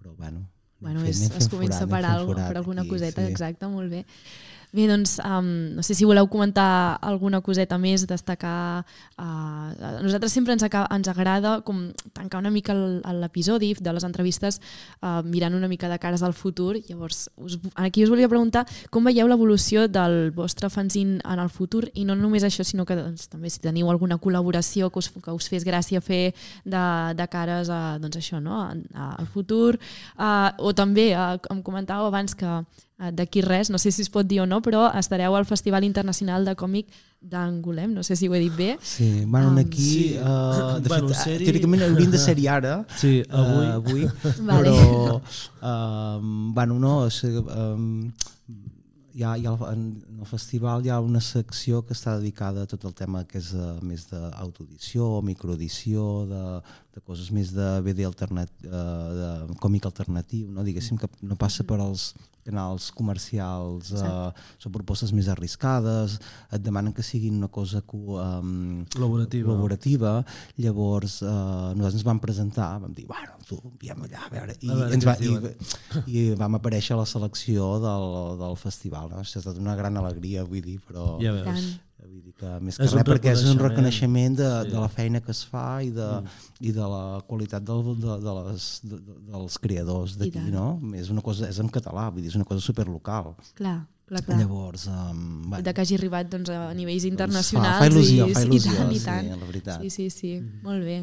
però 0.01 0.17
bueno, 0.17 0.49
Bueno, 0.85 1.01
fent- 1.03 1.11
és, 1.11 1.21
es 1.41 1.49
comença 1.51 1.81
forat, 1.83 1.91
per, 1.91 2.05
algo, 2.13 2.35
per 2.37 2.57
alguna 2.61 2.85
coseta, 2.87 3.25
sí. 3.25 3.33
exacte, 3.33 3.67
molt 3.73 3.91
bé. 3.91 4.05
Bé, 4.75 4.89
doncs, 4.91 5.21
um, 5.23 5.77
no 5.77 5.83
sé 5.87 5.95
si 5.95 6.03
voleu 6.03 6.27
comentar 6.27 6.99
alguna 6.99 7.39
coseta 7.47 7.77
més, 7.79 8.09
destacar... 8.11 8.83
Uh, 9.15 9.71
a 9.71 9.91
nosaltres 10.03 10.33
sempre 10.35 10.51
ens, 10.57 10.65
aca- 10.67 10.89
ens 10.91 11.07
agrada 11.07 11.61
com 11.63 11.93
tancar 12.11 12.41
una 12.43 12.51
mica 12.51 12.75
l'episodi 12.75 13.69
de 13.79 13.93
les 13.95 14.03
entrevistes 14.03 14.59
uh, 14.99 15.23
mirant 15.23 15.55
una 15.55 15.69
mica 15.71 15.87
de 15.87 15.99
cares 16.03 16.25
al 16.27 16.35
futur. 16.35 16.75
Llavors, 16.89 17.29
us, 17.39 17.61
aquí 17.79 18.03
us 18.03 18.11
volia 18.11 18.27
preguntar 18.29 18.65
com 18.91 19.07
veieu 19.07 19.31
l'evolució 19.31 19.87
del 19.87 20.33
vostre 20.35 20.67
fanzine 20.75 21.21
en 21.23 21.39
el 21.39 21.53
futur 21.55 21.85
i 21.95 22.03
no 22.09 22.19
només 22.19 22.43
això, 22.43 22.67
sinó 22.67 22.83
que 22.83 22.99
doncs, 22.99 23.29
també 23.31 23.55
si 23.55 23.63
teniu 23.63 23.93
alguna 23.95 24.19
col·laboració 24.19 24.91
que 24.91 25.05
us, 25.05 25.13
que 25.15 25.37
us 25.39 25.47
fes 25.53 25.63
gràcia 25.63 26.03
fer 26.03 26.33
de, 26.65 26.87
de 27.15 27.29
cares 27.31 27.71
a, 27.71 28.01
doncs 28.03 28.19
això, 28.19 28.43
no? 28.43 28.59
a, 28.65 28.73
a, 28.91 29.13
al 29.23 29.31
futur. 29.31 29.77
Uh, 30.19 30.51
o 30.59 30.75
també, 30.75 31.13
uh, 31.15 31.39
em 31.55 31.63
comentàveu 31.63 32.11
abans 32.11 32.35
que 32.35 32.59
d'aquí 32.99 33.41
res, 33.43 33.71
no 33.71 33.79
sé 33.79 33.91
si 33.91 34.03
es 34.03 34.09
pot 34.11 34.27
dir 34.27 34.41
o 34.41 34.47
no, 34.47 34.61
però 34.63 34.87
estareu 34.97 35.35
al 35.35 35.45
Festival 35.45 35.83
Internacional 35.85 36.45
de 36.47 36.55
Còmic 36.55 36.87
d'Angolem, 37.21 37.91
no 37.97 38.03
sé 38.07 38.15
si 38.17 38.29
ho 38.29 38.35
he 38.35 38.39
dit 38.41 38.55
bé. 38.55 38.77
Sí, 38.83 39.25
bueno, 39.27 39.49
Um, 39.51 39.59
aquí, 39.59 39.89
sí. 40.13 40.19
uh, 40.19 40.79
de 40.81 40.89
Bueno, 40.89 41.09
fet, 41.09 41.17
sèrie- 41.27 41.47
teòricament 41.49 41.83
haurien 41.83 42.11
de 42.13 42.19
ser-hi 42.19 42.47
ara, 42.49 42.85
Sí, 43.01 43.23
avui. 43.31 43.67
Uh, 43.67 43.73
avui 43.73 44.05
Vale. 44.47 44.71
però, 44.71 45.21
um, 45.63 46.53
bueno, 46.55 46.79
no, 46.79 47.07
és, 47.09 47.19
um, 47.25 48.13
hi 49.15 49.23
ha, 49.23 49.37
hi 49.39 49.47
ha, 49.47 49.53
en 49.73 49.83
el 50.21 50.27
festival 50.27 50.85
hi 50.87 50.91
ha 50.91 51.01
una 51.01 51.21
secció 51.23 51.83
que 51.87 51.95
està 51.95 52.17
dedicada 52.19 52.63
a 52.63 52.67
tot 52.71 52.85
el 52.85 52.95
tema 52.95 53.25
que 53.25 53.39
és 53.39 53.53
uh, 53.55 53.75
més 53.83 54.07
d'autoedició, 54.11 55.21
microedició, 55.23 56.07
de, 56.31 56.45
de 56.95 57.01
coses 57.03 57.31
més 57.35 57.53
de 57.55 57.69
BD 57.87 58.07
alternat, 58.07 58.51
uh, 58.67 58.71
de 59.51 59.59
còmic 59.63 59.87
alternatiu, 59.87 60.49
no? 60.51 60.63
diguéssim 60.67 60.99
que 60.99 61.11
no 61.23 61.37
passa 61.37 61.65
per 61.65 61.79
als 61.81 62.13
canals 62.45 62.91
comercials, 62.97 63.91
uh, 63.97 64.31
són 64.63 64.75
propostes 64.75 65.13
més 65.17 65.29
arriscades, 65.33 66.19
et 66.53 66.65
demanen 66.65 66.95
que 66.95 67.05
siguin 67.07 67.39
una 67.41 67.49
cosa 67.53 67.83
co, 67.87 68.19
um, 68.21 68.85
Col·laborativa. 68.95 69.49
col·laborativa. 69.49 70.13
Llavors, 70.61 71.21
eh, 71.23 71.29
nosaltres 71.29 71.99
ens 72.01 72.07
vam 72.07 72.21
presentar, 72.23 72.69
vam 72.83 72.93
dir, 72.95 73.07
bueno, 73.09 73.39
tu, 73.49 73.59
enviem 73.73 74.05
allà, 74.07 74.27
a 74.27 74.31
veure, 74.33 74.57
i, 74.61 74.71
A 74.71 74.79
veure 74.79 74.99
ens 74.99 75.07
va, 75.09 75.17
i, 75.25 75.33
i 76.07 76.27
vam 76.39 76.59
aparèixer 76.61 76.95
a 76.95 77.01
la 77.03 77.09
selecció 77.09 77.75
del, 77.83 78.07
del 78.41 78.61
festival. 78.61 79.11
No? 79.11 79.25
Això 79.25 79.41
ha 79.41 79.45
estat 79.45 79.61
una 79.61 79.77
gran 79.79 79.97
alegria, 80.01 80.45
vull 80.49 80.63
dir, 80.65 80.79
però... 80.87 81.15
Ja 81.23 81.35
Tant. 81.45 81.65
Veus. 82.05 82.13
Vull 82.15 82.23
dir 82.23 82.35
que 82.35 82.61
més 82.61 82.75
És 82.75 82.79
que 82.79 82.85
un 82.85 82.99
res 83.01 83.09
perquè 83.09 83.33
és 83.33 83.45
un 83.51 83.59
reconeixement. 83.59 84.37
de, 84.37 84.51
Sí. 84.65 84.71
de 84.71 84.79
la 84.81 84.89
feina 84.89 85.21
que 85.21 85.31
es 85.33 85.45
fa 85.47 85.83
i 85.83 85.91
de, 85.91 86.23
i 86.61 86.73
de 86.73 86.81
la 86.81 87.23
qualitat 87.27 87.63
del, 87.65 87.83
de, 88.01 88.19
de 88.21 88.35
les, 88.43 88.81
de, 88.85 88.97
de, 89.01 89.17
dels 89.33 89.59
creadors 89.59 90.17
d'aquí, 90.19 90.39
no? 90.53 90.81
És 90.95 91.11
una 91.11 91.21
cosa, 91.23 91.49
és 91.49 91.59
en 91.59 91.69
català, 91.69 92.11
vull 92.11 92.23
dir, 92.23 92.29
és 92.31 92.37
una 92.37 92.45
cosa 92.45 92.61
superlocal. 92.61 93.35
Clar, 93.55 93.87
clar, 94.07 94.23
clar. 94.23 94.39
Llavors, 94.39 94.87
um, 94.87 95.43
bueno, 95.51 95.63
de 95.65 95.73
que 95.75 95.81
hagi 95.81 95.95
arribat 95.97 96.31
doncs, 96.31 96.51
a 96.51 96.73
nivells 96.75 97.03
fa- 97.03 97.09
internacionals. 97.09 97.79
fa 97.79 97.89
il·lusió, 97.89 98.29
i, 98.29 98.35
fa 98.35 98.43
il·lusió, 98.45 98.73
i 98.73 98.77
tant, 98.77 98.93
i 98.93 98.99
sí, 98.99 99.05
tant. 99.05 99.29
la 99.31 99.45
veritat. 99.47 99.81
Sí, 99.83 99.91
sí, 99.91 100.11
sí, 100.11 100.41
molt 100.63 100.83
bé. 100.85 101.03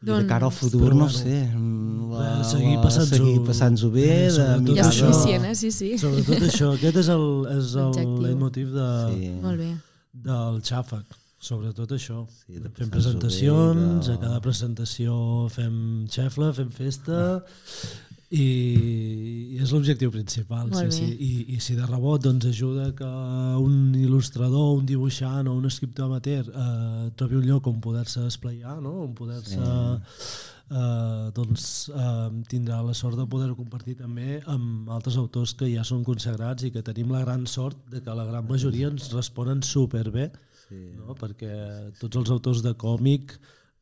I 0.00 0.06
de 0.06 0.26
cara 0.28 0.46
al 0.46 0.52
futur, 0.52 0.80
Però 0.84 0.94
no 0.94 1.06
bueno, 1.06 1.08
sé, 1.10 1.50
mm, 1.52 2.10
la, 2.12 2.40
eh, 2.40 2.44
seguir 2.44 2.76
la- 2.76 2.82
passant-s'ho- 2.84 3.16
seguir 3.16 3.40
passant-ho 3.44 3.90
bé, 3.90 4.04
Eh, 4.04 4.22
de 4.26 4.30
sobretot 4.30 4.66
Ja 4.68 4.72
mirar 4.72 4.86
és 4.92 4.94
suficient, 4.94 5.44
eh? 5.44 5.54
Sí, 5.56 5.70
sí. 5.72 5.98
Sobretot 5.98 6.38
això, 6.38 6.68
aquest 6.76 6.96
és 6.98 7.08
el, 7.08 7.46
és 7.58 7.74
el 7.74 8.22
leitmotiv 8.22 8.68
de, 8.76 8.86
Sí. 9.16 9.30
Molt 9.42 9.58
bé. 9.58 9.72
Del 10.12 10.60
xàfec. 10.64 11.16
Sobretot 11.38 11.92
això. 11.94 12.24
Sí, 12.46 12.58
de 12.58 12.68
fem 12.74 12.90
presentacions, 12.90 14.06
de- 14.08 14.14
a 14.14 14.18
cada 14.18 14.40
presentació 14.42 15.46
fem 15.54 16.06
xefla, 16.10 16.52
fem 16.52 16.70
festa 16.74 17.44
i, 18.28 18.42
i 19.54 19.60
és 19.62 19.70
l'objectiu 19.72 20.10
principal. 20.12 20.68
Sí, 20.74 20.90
sí. 20.96 21.06
I, 21.14 21.30
I 21.54 21.60
si 21.64 21.76
de 21.78 21.86
rebot 21.86 22.20
doncs, 22.26 22.48
ajuda 22.50 22.90
que 22.98 23.06
un 23.62 23.94
il·lustrador, 23.96 24.74
un 24.80 24.84
dibuixant 24.88 25.46
o 25.48 25.54
un 25.56 25.70
escriptor 25.70 26.10
amateur 26.10 26.44
eh, 26.50 27.08
trobi 27.16 27.38
un 27.38 27.46
lloc 27.46 27.70
on 27.70 27.78
poder-se 27.80 28.20
desplegar, 28.26 28.80
no? 28.82 28.96
on 29.06 29.14
poder-se 29.14 29.62
eh, 30.70 31.30
doncs, 31.34 31.88
eh, 31.88 32.28
tindrà 32.50 32.80
la 32.84 32.94
sort 32.94 33.18
de 33.18 33.26
poder-ho 33.30 33.56
compartir 33.56 33.96
també 33.98 34.38
amb 34.46 34.90
altres 34.94 35.16
autors 35.20 35.54
que 35.58 35.70
ja 35.72 35.84
són 35.84 36.04
consagrats 36.06 36.66
i 36.66 36.72
que 36.74 36.84
tenim 36.86 37.12
la 37.14 37.24
gran 37.24 37.46
sort 37.46 37.80
de 37.92 38.02
que 38.04 38.14
la 38.14 38.26
gran 38.28 38.46
majoria 38.48 38.90
ens 38.92 39.10
responen 39.14 39.62
superbé, 39.62 40.30
sí. 40.66 40.92
no? 40.98 41.16
perquè 41.18 41.52
tots 42.00 42.22
els 42.22 42.32
autors 42.34 42.64
de 42.64 42.74
còmic 42.78 43.38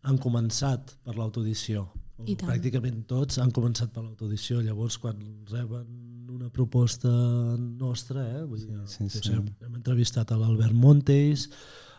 han 0.06 0.18
començat 0.22 0.96
per 1.04 1.16
l'autoedició. 1.18 1.88
Pràcticament 2.16 3.02
tots 3.10 3.40
han 3.42 3.50
començat 3.52 3.90
per 3.92 4.04
l'autoedició. 4.04 4.62
Llavors, 4.64 4.96
quan 5.02 5.18
reben 5.50 6.30
una 6.32 6.48
proposta 6.48 7.10
nostra, 7.58 8.22
eh, 8.38 8.44
vull 8.44 8.62
dir, 8.62 8.78
sí, 8.88 9.08
sí, 9.10 9.20
sí. 9.20 9.34
Hem, 9.34 9.50
hem 9.66 9.74
entrevistat 9.76 10.32
a 10.32 10.38
l'Albert 10.40 10.72
Montes, 10.72 11.50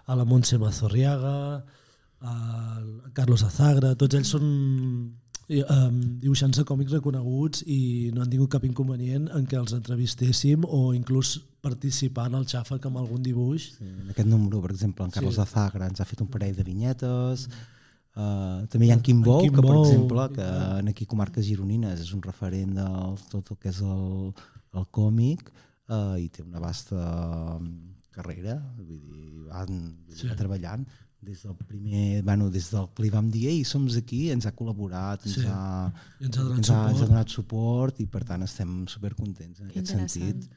a 0.08 0.16
la 0.18 0.26
Montse 0.26 0.58
Mazorriaga, 0.58 1.66
a 2.22 3.12
Carlos 3.14 3.44
Azagra, 3.46 3.94
tots 4.00 4.18
ells 4.18 4.32
són 4.34 4.46
um, 4.48 6.02
dibuixants 6.22 6.58
de 6.60 6.66
còmics 6.68 6.96
reconeguts 6.98 7.64
i 7.66 8.10
no 8.16 8.24
han 8.24 8.32
tingut 8.32 8.52
cap 8.56 8.66
inconvenient 8.68 9.30
en 9.38 9.46
que 9.50 9.60
els 9.60 9.76
entrevistéssim 9.78 10.66
o 10.66 10.92
inclús 10.98 11.38
participar 11.62 12.28
en 12.32 12.40
el 12.42 12.46
xàfec 12.50 12.86
amb 12.88 13.02
algun 13.02 13.24
dibuix. 13.24 13.72
Sí, 13.78 13.88
en 13.88 14.14
aquest 14.14 14.30
número, 14.30 14.62
per 14.64 14.74
exemple, 14.74 15.06
en 15.06 15.16
Carlos 15.16 15.38
sí. 15.38 15.44
Azagra 15.46 15.90
ens 15.92 16.02
ha 16.02 16.10
fet 16.10 16.24
un 16.26 16.32
parell 16.32 16.56
de 16.58 16.68
vinyetes, 16.68 17.48
Uh, 18.18 18.66
també 18.74 18.88
hi 18.88 18.90
ha 18.90 18.96
en 18.98 19.02
Quim 19.06 19.20
Bou, 19.22 19.44
que 19.46 19.62
per 19.62 19.76
exemple, 19.76 20.24
que 20.34 20.46
en 20.80 20.88
aquí 20.90 21.06
comarques 21.06 21.46
gironines 21.46 22.00
és 22.02 22.16
un 22.16 22.24
referent 22.26 22.72
de 22.74 22.86
tot 23.30 23.52
el 23.54 23.60
que 23.62 23.70
és 23.70 23.82
el, 23.86 24.32
el 24.74 24.88
còmic 24.98 25.52
uh, 25.54 26.16
i 26.18 26.26
té 26.34 26.42
una 26.42 26.64
vasta 26.64 26.98
carrera, 28.16 28.56
vull 28.80 28.88
dir, 28.90 29.04
van, 29.52 29.84
sí. 30.10 30.32
treballant 30.40 30.88
des 31.22 31.42
del 31.44 31.56
primer, 31.56 32.22
bueno, 32.24 32.50
des 32.50 32.70
del 32.72 32.88
que 32.94 33.04
li 33.04 33.10
vam 33.10 33.30
dir 33.32 33.50
i 33.50 33.64
som 33.66 33.88
aquí, 33.88 34.30
ens 34.30 34.46
ha 34.46 34.54
col·laborat, 34.54 35.26
ens, 35.26 35.40
sí. 35.40 35.48
ha, 35.48 35.92
ens, 36.22 36.38
ha, 36.38 36.44
donat 36.44 36.58
ens, 36.62 36.70
ha, 36.70 36.84
ens 36.92 37.02
ha 37.02 37.10
donat 37.10 37.34
suport 37.34 38.00
i 38.00 38.06
per 38.06 38.24
tant 38.24 38.44
estem 38.44 38.86
supercontents 38.88 39.62
en 39.62 39.72
aquest 39.72 39.94
sentit. 39.96 40.48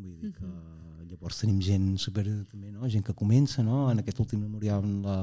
Vull 0.00 0.16
dir 0.18 0.32
que 0.34 0.50
llavors 1.10 1.40
tenim 1.42 1.60
gent 1.62 1.94
super, 1.98 2.24
també, 2.50 2.70
no? 2.72 2.88
gent 2.88 3.04
que 3.06 3.14
comença, 3.16 3.62
no? 3.66 3.88
en 3.90 4.02
aquest 4.02 4.20
últim 4.22 4.42
memorial 4.42 4.82
amb 4.82 5.06
la, 5.06 5.16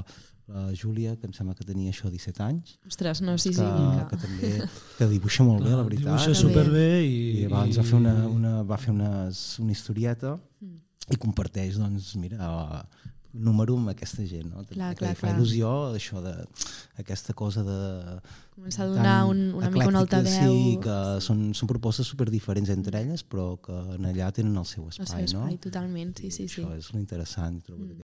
la 0.54 0.64
Júlia, 0.76 1.16
que 1.20 1.28
em 1.28 1.36
sembla 1.36 1.56
que 1.58 1.66
tenia 1.68 1.92
això 1.92 2.12
17 2.12 2.44
anys. 2.46 2.78
Ostres, 2.88 3.22
no, 3.26 3.38
sí, 3.42 3.54
sí. 3.56 3.64
Que, 3.64 3.92
que, 4.00 4.08
que 4.12 4.22
també 4.24 4.52
que 4.98 5.10
dibuixa 5.12 5.46
molt 5.48 5.66
bé, 5.66 5.74
la 5.76 5.84
veritat. 5.88 6.08
Dibuixa 6.08 6.36
superbé 6.38 6.88
i, 7.04 7.18
i 7.42 7.46
abans 7.50 7.80
va 7.80 7.86
fer 7.88 8.00
una, 8.00 8.16
una, 8.32 8.54
va 8.68 8.80
fer 8.82 8.94
unes, 8.96 9.44
una 9.64 9.76
historieta 9.76 10.38
mm. 10.38 10.76
i 11.16 11.20
comparteix, 11.24 11.80
doncs, 11.82 12.14
mira, 12.22 12.52
número 13.38 13.78
amb 13.78 13.92
aquesta 13.94 14.26
gent, 14.28 14.50
no? 14.52 14.64
Clar, 14.70 14.92
que 14.96 15.04
clar, 15.04 15.14
fa 15.16 15.28
clar. 15.28 15.36
il·lusió 15.36 15.72
això 15.98 16.22
de 16.26 16.34
aquesta 17.04 17.36
cosa 17.38 17.64
de 17.68 17.80
començar 18.56 18.86
a 18.86 18.90
donar 18.92 19.18
un, 19.30 19.44
una 19.60 19.72
mica 19.74 19.88
un 19.92 20.00
altaveu 20.02 20.58
sí, 20.58 20.76
que 20.84 20.98
són, 21.24 21.48
són 21.58 21.70
propostes 21.70 22.10
super 22.10 22.30
diferents 22.34 22.74
entre 22.74 23.04
elles 23.04 23.24
però 23.24 23.52
que 23.62 23.78
en 23.98 24.10
allà 24.12 24.32
tenen 24.34 24.58
el 24.58 24.68
seu 24.70 24.90
espai, 24.90 25.06
el 25.06 25.14
seu 25.14 25.42
espai 25.42 25.58
no? 25.60 25.64
totalment, 25.70 26.14
sí, 26.18 26.32
sí, 26.32 26.48
sí. 26.48 26.62
això 26.64 26.76
és 26.78 26.94
l'interessant 26.96 27.62
trobo 27.66 27.86
mm. 27.86 28.07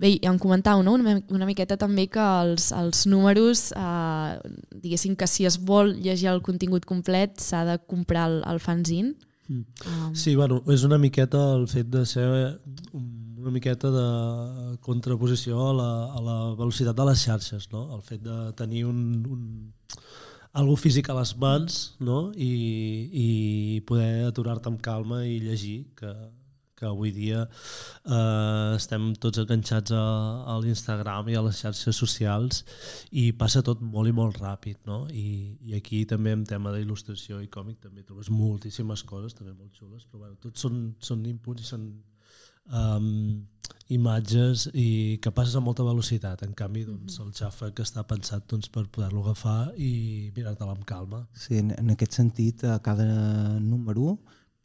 Bé, 0.00 0.14
ja 0.16 0.30
em 0.32 0.38
comentau 0.40 0.80
no? 0.82 0.94
una, 0.96 1.18
una 1.28 1.46
miqueta 1.48 1.76
també 1.76 2.06
que 2.08 2.22
els, 2.42 2.70
els 2.72 3.04
números, 3.10 3.66
eh, 3.76 4.52
diguéssim 4.80 5.16
que 5.18 5.28
si 5.28 5.44
es 5.44 5.58
vol 5.60 5.92
llegir 6.00 6.30
el 6.32 6.40
contingut 6.46 6.86
complet 6.88 7.36
s'ha 7.42 7.66
de 7.68 7.76
comprar 7.84 8.30
el, 8.30 8.38
el 8.48 8.62
fanzine. 8.64 9.12
Mm. 9.50 9.66
Um. 9.84 10.14
Sí, 10.14 10.36
bueno, 10.38 10.62
és 10.72 10.86
una 10.86 10.96
miqueta 10.98 11.42
el 11.56 11.66
fet 11.68 11.90
de 11.92 12.06
ser 12.06 12.28
una 12.94 13.50
miqueta 13.50 13.90
de 13.92 14.78
contraposició 14.80 15.68
a 15.68 15.74
la, 15.74 15.90
a 16.16 16.24
la 16.24 16.38
velocitat 16.56 16.96
de 16.96 17.06
les 17.10 17.24
xarxes, 17.26 17.68
no? 17.72 17.88
el 17.96 18.02
fet 18.06 18.24
de 18.24 18.38
tenir 18.56 18.86
un, 18.88 19.00
un, 19.28 19.46
algo 20.52 20.76
físic 20.80 21.10
a 21.10 21.16
les 21.18 21.34
mans 21.40 21.80
no? 22.00 22.30
I, 22.36 22.52
i 23.12 23.28
poder 23.88 24.28
aturar-te 24.28 24.70
amb 24.70 24.80
calma 24.84 25.24
i 25.26 25.40
llegir, 25.44 25.82
que, 25.98 26.12
que 26.80 26.88
avui 26.88 27.12
dia 27.14 27.44
eh, 27.44 28.72
estem 28.76 29.10
tots 29.20 29.42
enganxats 29.42 29.92
a, 29.96 30.04
a 30.48 30.56
l'Instagram 30.62 31.28
i 31.30 31.36
a 31.36 31.44
les 31.44 31.60
xarxes 31.60 32.00
socials 32.00 32.64
i 33.12 33.30
passa 33.36 33.62
tot 33.66 33.84
molt 33.84 34.10
i 34.10 34.16
molt 34.16 34.40
ràpid, 34.40 34.80
no? 34.88 35.02
I, 35.12 35.58
i 35.68 35.76
aquí 35.78 36.02
també 36.08 36.32
en 36.36 36.46
tema 36.48 36.72
d'il·lustració 36.74 37.42
i 37.44 37.50
còmic 37.52 37.82
també 37.84 38.06
trobes 38.06 38.32
moltíssimes 38.32 39.04
coses, 39.04 39.36
també 39.36 39.52
molt 39.52 39.76
xules, 39.76 40.08
però 40.08 40.24
bueno, 40.24 40.40
tots 40.40 40.66
són, 40.66 40.86
són 41.04 41.26
inputs 41.28 41.66
i 41.66 41.70
són 41.74 41.90
um, 42.72 43.46
imatges 43.90 44.68
i 44.72 45.18
que 45.22 45.32
passes 45.34 45.56
a 45.58 45.62
molta 45.64 45.84
velocitat. 45.86 46.44
En 46.46 46.54
canvi, 46.56 46.84
doncs, 46.86 47.18
el 47.22 47.32
xàfec 47.36 47.82
està 47.84 48.04
pensat 48.08 48.46
doncs, 48.50 48.70
per 48.72 48.86
poder-lo 48.86 49.24
agafar 49.24 49.72
i 49.76 50.30
mirar-te-la 50.36 50.76
amb 50.76 50.86
calma. 50.86 51.24
Sí, 51.34 51.58
en, 51.58 51.74
en 51.76 51.94
aquest 51.94 52.20
sentit, 52.20 52.64
a 52.64 52.78
cada 52.84 53.06
número 53.58 54.18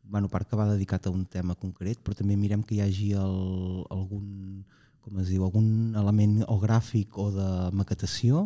bueno, 0.09 0.29
part 0.29 0.47
que 0.49 0.57
va 0.57 0.67
dedicat 0.69 1.07
a 1.07 1.13
un 1.13 1.25
tema 1.25 1.55
concret, 1.55 1.99
però 2.03 2.15
també 2.17 2.37
mirem 2.37 2.63
que 2.63 2.77
hi 2.77 2.81
hagi 2.83 3.11
el, 3.17 3.85
algun, 3.93 4.63
com 5.03 5.19
es 5.21 5.31
diu, 5.31 5.45
algun 5.45 5.95
element 5.97 6.43
o 6.51 6.59
gràfic 6.61 7.17
o 7.21 7.29
de 7.33 7.47
maquetació 7.75 8.45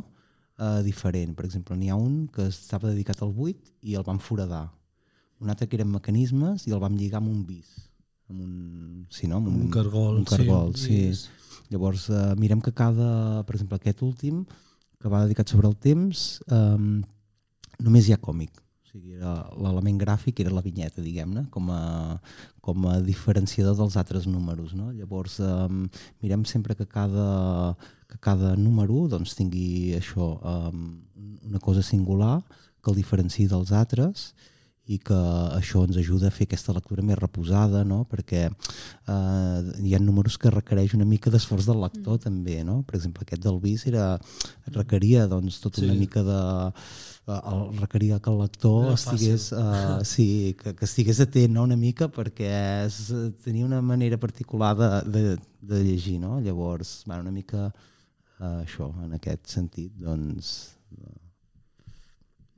eh, 0.58 0.80
diferent. 0.86 1.36
Per 1.36 1.46
exemple, 1.48 1.78
n'hi 1.78 1.92
ha 1.92 2.00
un 2.00 2.28
que 2.34 2.48
estava 2.48 2.92
dedicat 2.94 3.24
al 3.24 3.34
buit 3.36 3.74
i 3.82 3.98
el 4.00 4.08
vam 4.08 4.22
foradar. 4.24 4.68
Un 5.40 5.52
altre 5.52 5.68
que 5.68 5.80
eren 5.80 5.92
mecanismes 5.92 6.66
i 6.68 6.76
el 6.76 6.82
vam 6.84 6.98
lligar 7.00 7.22
amb 7.22 7.32
un 7.32 7.44
vis. 7.48 7.76
Amb 8.30 8.42
un, 8.46 8.56
sí, 9.12 9.28
no? 9.28 9.40
amb 9.42 9.52
un, 9.52 9.62
un 9.68 9.74
cargol. 9.74 10.24
Un 10.24 10.28
cargol, 10.30 10.74
sí. 10.80 11.10
sí. 11.16 11.62
Llavors, 11.70 12.08
eh, 12.10 12.34
mirem 12.40 12.64
que 12.66 12.74
cada, 12.74 13.44
per 13.46 13.56
exemple, 13.56 13.80
aquest 13.80 14.02
últim, 14.06 14.44
que 15.00 15.12
va 15.12 15.24
dedicat 15.26 15.52
sobre 15.52 15.70
el 15.70 15.78
temps, 15.80 16.40
eh, 16.52 17.04
només 17.80 18.08
hi 18.08 18.16
ha 18.16 18.22
còmic 18.24 18.64
sigui, 18.90 19.18
l'element 19.20 19.98
gràfic 20.02 20.42
era 20.44 20.54
la 20.54 20.64
vinyeta, 20.66 21.04
diguem-ne, 21.06 21.46
com, 21.54 21.70
a, 21.72 22.18
com 22.66 22.88
a 22.90 22.98
diferenciador 23.06 23.78
dels 23.80 23.98
altres 24.02 24.28
números. 24.30 24.74
No? 24.78 24.90
Llavors, 24.96 25.40
um, 25.44 25.86
mirem 26.24 26.46
sempre 26.50 26.76
que 26.76 26.88
cada, 26.90 27.76
que 28.10 28.20
cada 28.22 28.56
número 28.58 29.08
doncs, 29.12 29.36
tingui 29.38 29.96
això, 29.98 30.32
um, 30.42 30.88
una 31.50 31.62
cosa 31.64 31.86
singular 31.86 32.40
que 32.84 32.92
el 32.92 32.98
diferenciï 33.00 33.48
dels 33.52 33.74
altres 33.76 34.32
i 34.90 34.98
que 35.06 35.18
això 35.54 35.84
ens 35.86 36.00
ajuda 36.02 36.30
a 36.30 36.34
fer 36.34 36.48
aquesta 36.48 36.74
lectura 36.74 37.04
més 37.06 37.20
reposada, 37.20 37.84
no? 37.86 38.02
perquè 38.10 38.48
eh, 38.50 39.60
hi 39.86 39.94
ha 39.94 40.00
números 40.02 40.40
que 40.42 40.50
requereix 40.54 40.96
una 40.98 41.06
mica 41.06 41.30
d'esforç 41.30 41.68
del 41.70 41.84
lector 41.84 42.18
mm. 42.18 42.24
també, 42.24 42.58
no? 42.66 42.80
per 42.88 42.98
exemple 42.98 43.26
aquest 43.26 43.46
del 43.46 43.60
bis 43.62 43.86
era, 43.92 44.08
requeria 44.74 45.28
doncs, 45.30 45.60
tota 45.62 45.84
sí. 45.84 45.86
una 45.86 45.98
mica 46.00 46.26
de 46.26 46.42
el 47.30 47.78
requeria 47.78 48.18
que 48.20 48.32
el 48.32 48.40
lector 48.42 48.94
estigués, 48.96 49.52
uh, 49.54 50.02
sí, 50.02 50.56
que, 50.58 50.74
que 50.74 50.88
estigués 50.88 51.20
atent 51.22 51.54
no? 51.54 51.68
una 51.68 51.78
mica 51.78 52.10
perquè 52.10 52.50
és, 52.88 52.98
tenia 53.46 53.68
una 53.68 53.84
manera 53.86 54.18
particular 54.18 54.74
de, 54.80 54.90
de, 55.14 55.24
de 55.70 55.84
llegir, 55.86 56.18
no? 56.24 56.40
llavors 56.42 57.04
bueno, 57.06 57.28
una 57.28 57.36
mica 57.36 57.68
uh, 57.70 58.58
això, 58.64 58.90
en 59.06 59.14
aquest 59.22 59.54
sentit 59.54 59.94
doncs, 60.02 60.56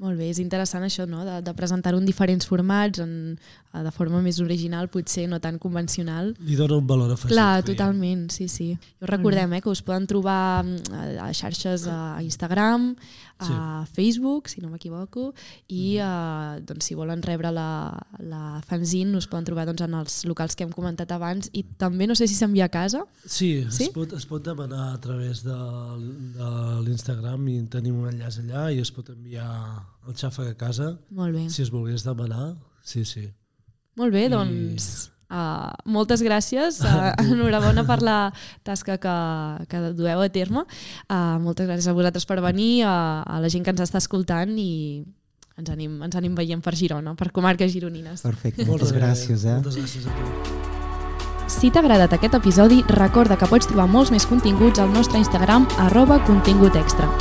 molt 0.01 0.17
bé, 0.17 0.31
és 0.33 0.39
interessant 0.41 0.83
això, 0.85 1.05
no? 1.09 1.21
de, 1.27 1.39
de 1.45 1.53
presentar-ho 1.57 1.99
en 2.01 2.07
diferents 2.07 2.47
formats, 2.49 3.01
en, 3.03 3.37
de 3.71 3.91
forma 3.95 4.19
més 4.19 4.41
original, 4.43 4.89
potser 4.91 5.29
no 5.31 5.39
tan 5.39 5.57
convencional. 5.61 6.33
Li 6.43 6.57
dona 6.59 6.75
un 6.81 6.87
valor 6.87 7.13
afegit. 7.13 7.31
Clar, 7.31 7.63
totalment, 7.63 8.27
sí, 8.35 8.49
sí. 8.51 8.73
Us 8.99 9.09
recordem 9.09 9.55
eh, 9.55 9.61
que 9.63 9.71
us 9.71 9.81
poden 9.85 10.07
trobar 10.11 10.63
mm, 10.65 10.99
a, 11.23 11.29
xarxes 11.37 11.87
a 11.87 12.19
Instagram, 12.25 12.91
a 13.39 13.47
sí. 13.47 13.95
Facebook, 13.95 14.51
si 14.51 14.61
no 14.61 14.69
m'equivoco, 14.69 15.31
i 15.71 15.97
uh, 16.03 16.59
doncs, 16.67 16.89
si 16.91 16.97
volen 16.99 17.23
rebre 17.25 17.53
la, 17.55 17.95
la 18.19 18.59
fanzine 18.67 19.15
us 19.17 19.29
poden 19.31 19.47
trobar 19.47 19.65
doncs, 19.69 19.85
en 19.87 19.95
els 19.97 20.19
locals 20.27 20.57
que 20.57 20.67
hem 20.67 20.75
comentat 20.75 21.15
abans 21.15 21.49
i 21.55 21.63
també 21.79 22.09
no 22.09 22.17
sé 22.17 22.27
si 22.27 22.35
s'envia 22.35 22.67
a 22.67 22.73
casa. 22.73 23.05
Sí, 23.23 23.65
sí? 23.71 23.87
Es, 23.87 23.95
pot, 23.95 24.13
es 24.17 24.27
pot 24.29 24.43
demanar 24.45 24.91
a 24.91 24.99
través 25.01 25.45
de, 25.47 25.57
de 26.37 26.53
l'Instagram 26.85 27.47
i 27.47 27.61
tenim 27.71 28.03
un 28.03 28.11
enllaç 28.11 28.41
allà 28.43 28.69
i 28.75 28.83
es 28.83 28.91
pot 28.93 29.15
enviar 29.15 29.49
el 30.07 30.17
xàfec 30.17 30.53
a 30.53 30.57
casa. 30.59 30.95
Molt 31.15 31.39
bé. 31.39 31.47
Si 31.49 31.63
es 31.63 31.71
volgués 31.73 32.05
demanar, 32.05 32.55
sí, 32.83 33.05
sí. 33.05 33.29
Molt 34.01 34.13
bé, 34.13 34.25
I... 34.25 34.33
doncs 34.33 35.11
uh, 35.31 35.71
moltes 35.85 36.25
gràcies. 36.25 36.81
Uh, 36.91 37.13
enhorabona 37.23 37.85
per 37.87 38.01
la 38.03 38.17
tasca 38.67 38.97
que, 39.01 39.15
que 39.71 39.79
dueu 39.97 40.21
a 40.21 40.29
terme. 40.29 40.65
Uh, 41.07 41.39
moltes 41.41 41.69
gràcies 41.69 41.87
a 41.87 41.95
vosaltres 41.95 42.27
per 42.29 42.41
venir, 42.43 42.83
a, 42.85 43.23
a 43.23 43.39
la 43.41 43.49
gent 43.49 43.65
que 43.65 43.73
ens 43.73 43.83
està 43.85 44.01
escoltant 44.01 44.51
i 44.59 45.03
ens 45.57 45.69
anem, 45.71 45.99
ens 46.07 46.17
anem 46.17 46.35
veient 46.37 46.61
per 46.63 46.75
Girona, 46.77 47.15
per 47.17 47.31
comarques 47.35 47.71
gironines. 47.73 48.25
Perfecte, 48.25 48.65
Molt 48.65 48.81
moltes 48.81 48.95
gràcies. 48.97 49.45
Eh? 49.45 49.59
Moltes 49.61 49.79
gràcies 49.79 50.09
a 50.09 50.17
tu. 50.17 50.59
Si 51.51 51.69
t'ha 51.69 51.83
agradat 51.83 52.13
aquest 52.15 52.37
episodi, 52.37 52.79
recorda 52.95 53.35
que 53.37 53.49
pots 53.51 53.67
trobar 53.67 53.89
molts 53.91 54.13
més 54.13 54.25
continguts 54.29 54.79
al 54.79 54.91
nostre 54.93 55.19
Instagram 55.19 55.67
arroba 55.89 56.21
contingut 56.29 56.79
extra. 56.79 57.11